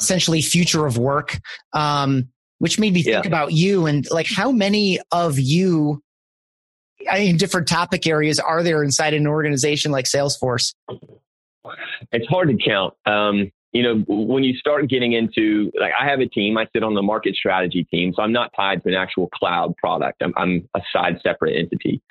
[0.00, 1.40] essentially future of work,
[1.72, 2.28] um,
[2.60, 3.28] which made me think yeah.
[3.28, 6.00] about you and like how many of you
[7.16, 10.74] in different topic areas are there inside an organization like Salesforce?
[12.12, 12.94] It's hard to count.
[13.04, 16.82] Um, you know, when you start getting into like, I have a team, I sit
[16.82, 20.20] on the market strategy team, so I'm not tied to an actual cloud product.
[20.20, 22.02] I'm, I'm a side separate entity.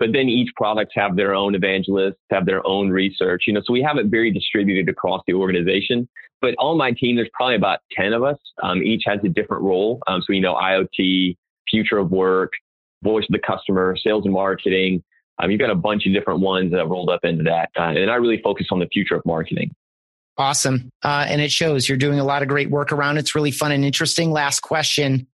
[0.00, 3.72] But then each products have their own evangelists, have their own research, you know, so
[3.72, 6.08] we have it very distributed across the organization.
[6.40, 8.38] But on my team, there's probably about 10 of us.
[8.64, 10.00] Um, each has a different role.
[10.08, 11.36] Um, so, you know, IoT,
[11.70, 12.50] future of work,
[13.04, 15.04] voice of the customer, sales and marketing.
[15.40, 17.70] Um, you've got a bunch of different ones that have rolled up into that.
[17.78, 19.72] Uh, and I really focus on the future of marketing.
[20.38, 20.90] Awesome.
[21.02, 23.18] Uh, and it shows you're doing a lot of great work around.
[23.18, 24.30] It's really fun and interesting.
[24.30, 25.26] Last question.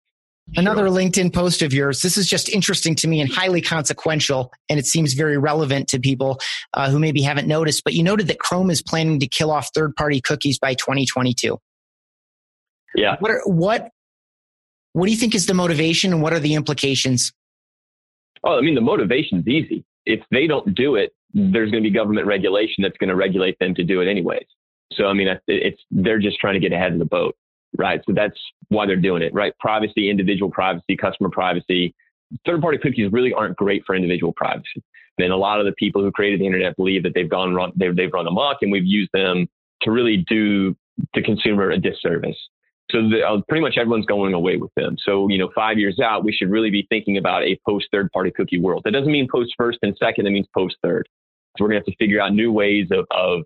[0.56, 0.96] Another sure.
[0.96, 2.00] LinkedIn post of yours.
[2.00, 6.00] This is just interesting to me and highly consequential, and it seems very relevant to
[6.00, 6.40] people
[6.72, 7.84] uh, who maybe haven't noticed.
[7.84, 11.58] But you noted that Chrome is planning to kill off third-party cookies by 2022.
[12.94, 13.16] Yeah.
[13.20, 13.90] What are, what
[14.94, 17.32] what do you think is the motivation, and what are the implications?
[18.42, 19.84] Oh, I mean, the motivation's easy.
[20.06, 23.58] If they don't do it, there's going to be government regulation that's going to regulate
[23.58, 24.46] them to do it anyways.
[24.92, 27.36] So, I mean, it's they're just trying to get ahead of the boat
[27.76, 28.00] right?
[28.06, 29.52] So that's why they're doing it, right?
[29.58, 31.94] Privacy, individual privacy, customer privacy.
[32.46, 34.82] Third party cookies really aren't great for individual privacy.
[35.18, 37.72] And a lot of the people who created the internet believe that they've gone run,
[37.74, 39.48] they've, they've run amok and we've used them
[39.82, 40.76] to really do
[41.14, 42.36] the consumer a disservice.
[42.90, 44.96] So the, uh, pretty much everyone's going away with them.
[45.04, 48.10] So, you know, five years out, we should really be thinking about a post third
[48.12, 48.82] party cookie world.
[48.84, 50.26] That doesn't mean post first and second.
[50.26, 51.08] It means post third.
[51.56, 53.42] So we're going to have to figure out new ways of, of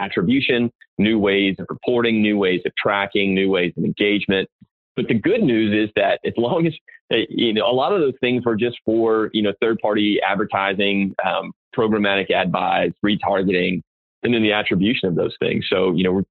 [0.00, 4.48] attribution, new ways of reporting, new ways of tracking, new ways of engagement.
[4.96, 6.74] But the good news is that as long as
[7.12, 10.20] uh, you know a lot of those things were just for you know third party
[10.26, 13.82] advertising, um, programmatic ad buys, retargeting,
[14.22, 15.66] and then the attribution of those things.
[15.70, 16.24] So you know we're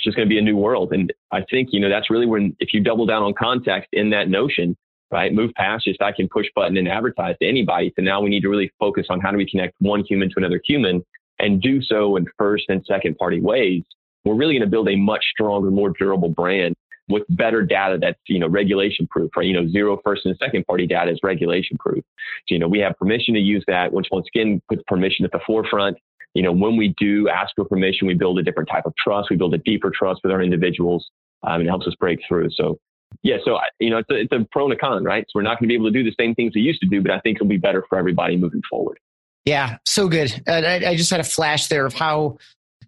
[0.00, 2.54] just going to be a new world, and I think you know that's really when
[2.60, 4.76] if you double down on context in that notion,
[5.10, 5.32] right?
[5.32, 7.92] Move past just I can push button and advertise to anybody.
[7.96, 10.34] So now we need to really focus on how do we connect one human to
[10.36, 11.02] another human
[11.38, 13.82] and do so in first and second party ways,
[14.24, 16.74] we're really going to build a much stronger, more durable brand
[17.08, 19.46] with better data that's, you know, regulation proof, right?
[19.46, 22.04] You know, zero first and second party data is regulation proof.
[22.48, 25.30] So, you know, we have permission to use that, which once again puts permission at
[25.30, 25.96] the forefront.
[26.34, 29.30] You know, when we do ask for permission, we build a different type of trust.
[29.30, 31.08] We build a deeper trust with our individuals
[31.44, 32.50] um, and it helps us break through.
[32.50, 32.78] So
[33.22, 35.24] yeah, so you know, it's a, it's a pro and a con, right?
[35.28, 36.88] So we're not going to be able to do the same things we used to
[36.88, 38.98] do, but I think it'll be better for everybody moving forward.
[39.46, 40.42] Yeah, so good.
[40.48, 42.38] I, I just had a flash there of how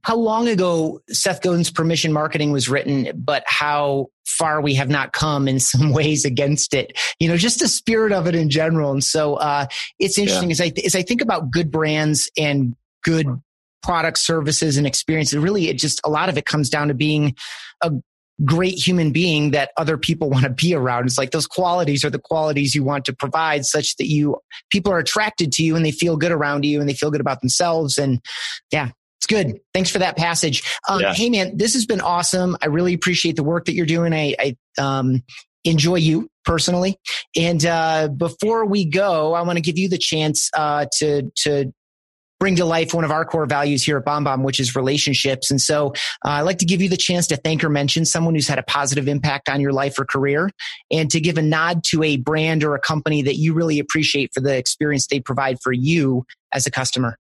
[0.03, 5.13] how long ago Seth Godin's permission marketing was written, but how far we have not
[5.13, 6.99] come in some ways against it.
[7.21, 8.93] You know, just the spirit of it in general.
[8.93, 9.67] And so uh,
[9.99, 10.55] it's interesting yeah.
[10.55, 13.27] as I as I think about good brands and good
[13.83, 15.39] products, services, and experiences.
[15.39, 17.37] Really, it just a lot of it comes down to being
[17.83, 17.93] a
[18.45, 21.07] great human being that other people want to be around.
[21.07, 24.37] It's like those qualities are the qualities you want to provide such that you
[24.71, 27.21] people are attracted to you and they feel good around you and they feel good
[27.21, 27.99] about themselves.
[27.99, 28.21] And
[28.73, 29.59] yeah, it's good.
[29.75, 30.63] Thanks for that passage.
[30.89, 31.15] Um, yeah.
[31.15, 32.57] Hey man, this has been awesome.
[32.63, 34.13] I really appreciate the work that you're doing.
[34.13, 35.23] I, I um,
[35.65, 36.99] enjoy you personally.
[37.37, 41.73] And uh, before we go, I want to give you the chance uh, to to
[42.39, 45.51] bring to life one of our core values here at BombBomb, which is relationships.
[45.51, 45.89] And so
[46.25, 48.59] uh, I'd like to give you the chance to thank or mention someone who's had
[48.59, 50.51] a positive impact on your life or career
[50.91, 54.31] and to give a nod to a brand or a company that you really appreciate
[54.33, 57.19] for the experience they provide for you as a customer.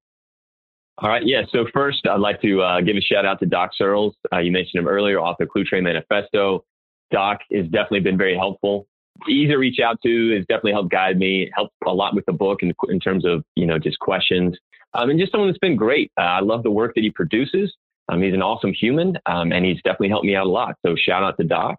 [0.99, 1.25] All right.
[1.25, 1.43] Yeah.
[1.53, 4.17] So first, I'd like to uh, give a shout out to Doc Searls.
[4.33, 6.65] Uh, you mentioned him earlier, author Cluetrain Manifesto.
[7.13, 8.89] Doc has definitely been very helpful.
[9.29, 10.35] Easy to reach out to.
[10.35, 11.51] Has definitely helped guide me.
[11.55, 14.57] Helped a lot with the book in, in terms of you know just questions
[14.95, 16.11] um, and just someone that's been great.
[16.19, 17.75] Uh, I love the work that he produces.
[18.09, 20.77] Um, he's an awesome human, um, and he's definitely helped me out a lot.
[20.85, 21.77] So shout out to Doc.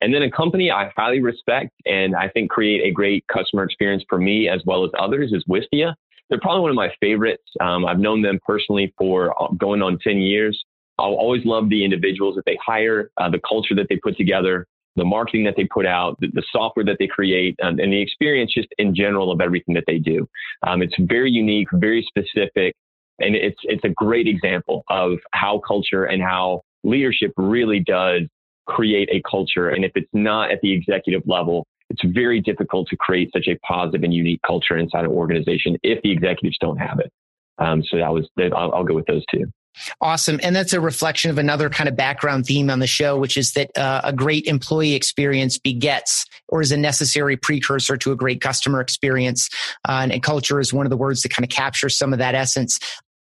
[0.00, 4.04] And then a company I highly respect and I think create a great customer experience
[4.08, 5.94] for me as well as others is Wistia.
[6.30, 7.42] They're probably one of my favorites.
[7.60, 10.62] Um, I've known them personally for uh, going on 10 years.
[10.98, 14.66] I'll always love the individuals that they hire, uh, the culture that they put together,
[14.96, 18.00] the marketing that they put out, the, the software that they create, um, and the
[18.00, 20.26] experience just in general of everything that they do.
[20.66, 22.74] Um, it's very unique, very specific,
[23.20, 28.22] and it's it's a great example of how culture and how leadership really does
[28.66, 29.70] create a culture.
[29.70, 33.58] And if it's not at the executive level, it's very difficult to create such a
[33.66, 37.10] positive and unique culture inside an organization if the executives don't have it.
[37.58, 39.46] Um, so that was, I'll, I'll go with those two.
[40.00, 40.40] Awesome.
[40.42, 43.52] And that's a reflection of another kind of background theme on the show, which is
[43.52, 48.40] that uh, a great employee experience begets or is a necessary precursor to a great
[48.40, 49.48] customer experience.
[49.88, 52.18] Uh, and, and culture is one of the words that kind of captures some of
[52.18, 52.78] that essence.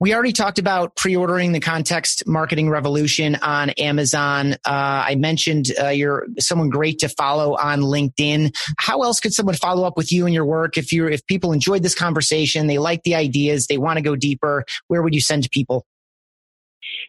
[0.01, 4.53] We already talked about pre-ordering the context marketing revolution on Amazon.
[4.53, 8.55] Uh, I mentioned uh, you're someone great to follow on LinkedIn.
[8.79, 11.53] How else could someone follow up with you and your work if you if people
[11.53, 14.65] enjoyed this conversation, they like the ideas, they want to go deeper?
[14.87, 15.85] Where would you send people?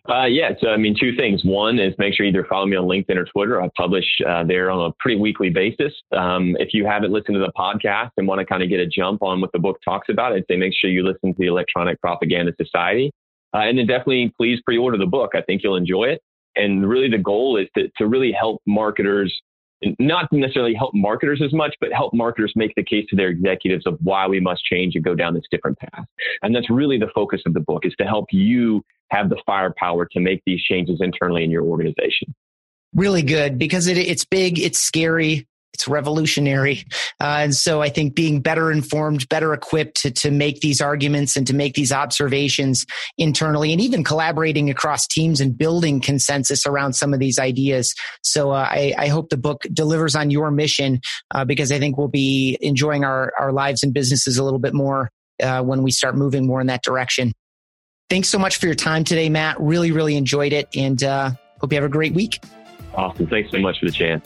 [0.07, 1.43] Uh, yeah, so I mean, two things.
[1.43, 3.61] One is make sure you either follow me on LinkedIn or Twitter.
[3.61, 5.93] I publish uh, there on a pretty weekly basis.
[6.15, 8.87] Um, if you haven't listened to the podcast and want to kind of get a
[8.87, 11.47] jump on what the book talks about, I'd say make sure you listen to the
[11.47, 13.11] Electronic Propaganda Society.
[13.53, 15.31] Uh, and then definitely please pre order the book.
[15.33, 16.21] I think you'll enjoy it.
[16.55, 19.33] And really, the goal is to, to really help marketers
[19.99, 23.85] not necessarily help marketers as much, but help marketers make the case to their executives
[23.85, 26.05] of why we must change and go down this different path.
[26.41, 30.07] And that's really the focus of the book is to help you have the firepower
[30.11, 32.35] to make these changes internally in your organization.
[32.93, 36.85] Really good because it, it's big, it's scary, it's revolutionary.
[37.21, 41.37] Uh, and so I think being better informed, better equipped to, to make these arguments
[41.37, 42.85] and to make these observations
[43.17, 47.93] internally and even collaborating across teams and building consensus around some of these ideas.
[48.23, 50.99] So uh, I, I, hope the book delivers on your mission
[51.31, 54.73] uh, because I think we'll be enjoying our, our lives and businesses a little bit
[54.73, 55.09] more
[55.41, 57.31] uh, when we start moving more in that direction.
[58.09, 59.59] Thanks so much for your time today, Matt.
[59.61, 62.41] Really, really enjoyed it and uh, hope you have a great week.
[62.95, 63.27] Awesome.
[63.27, 64.25] Thanks so much for the chance.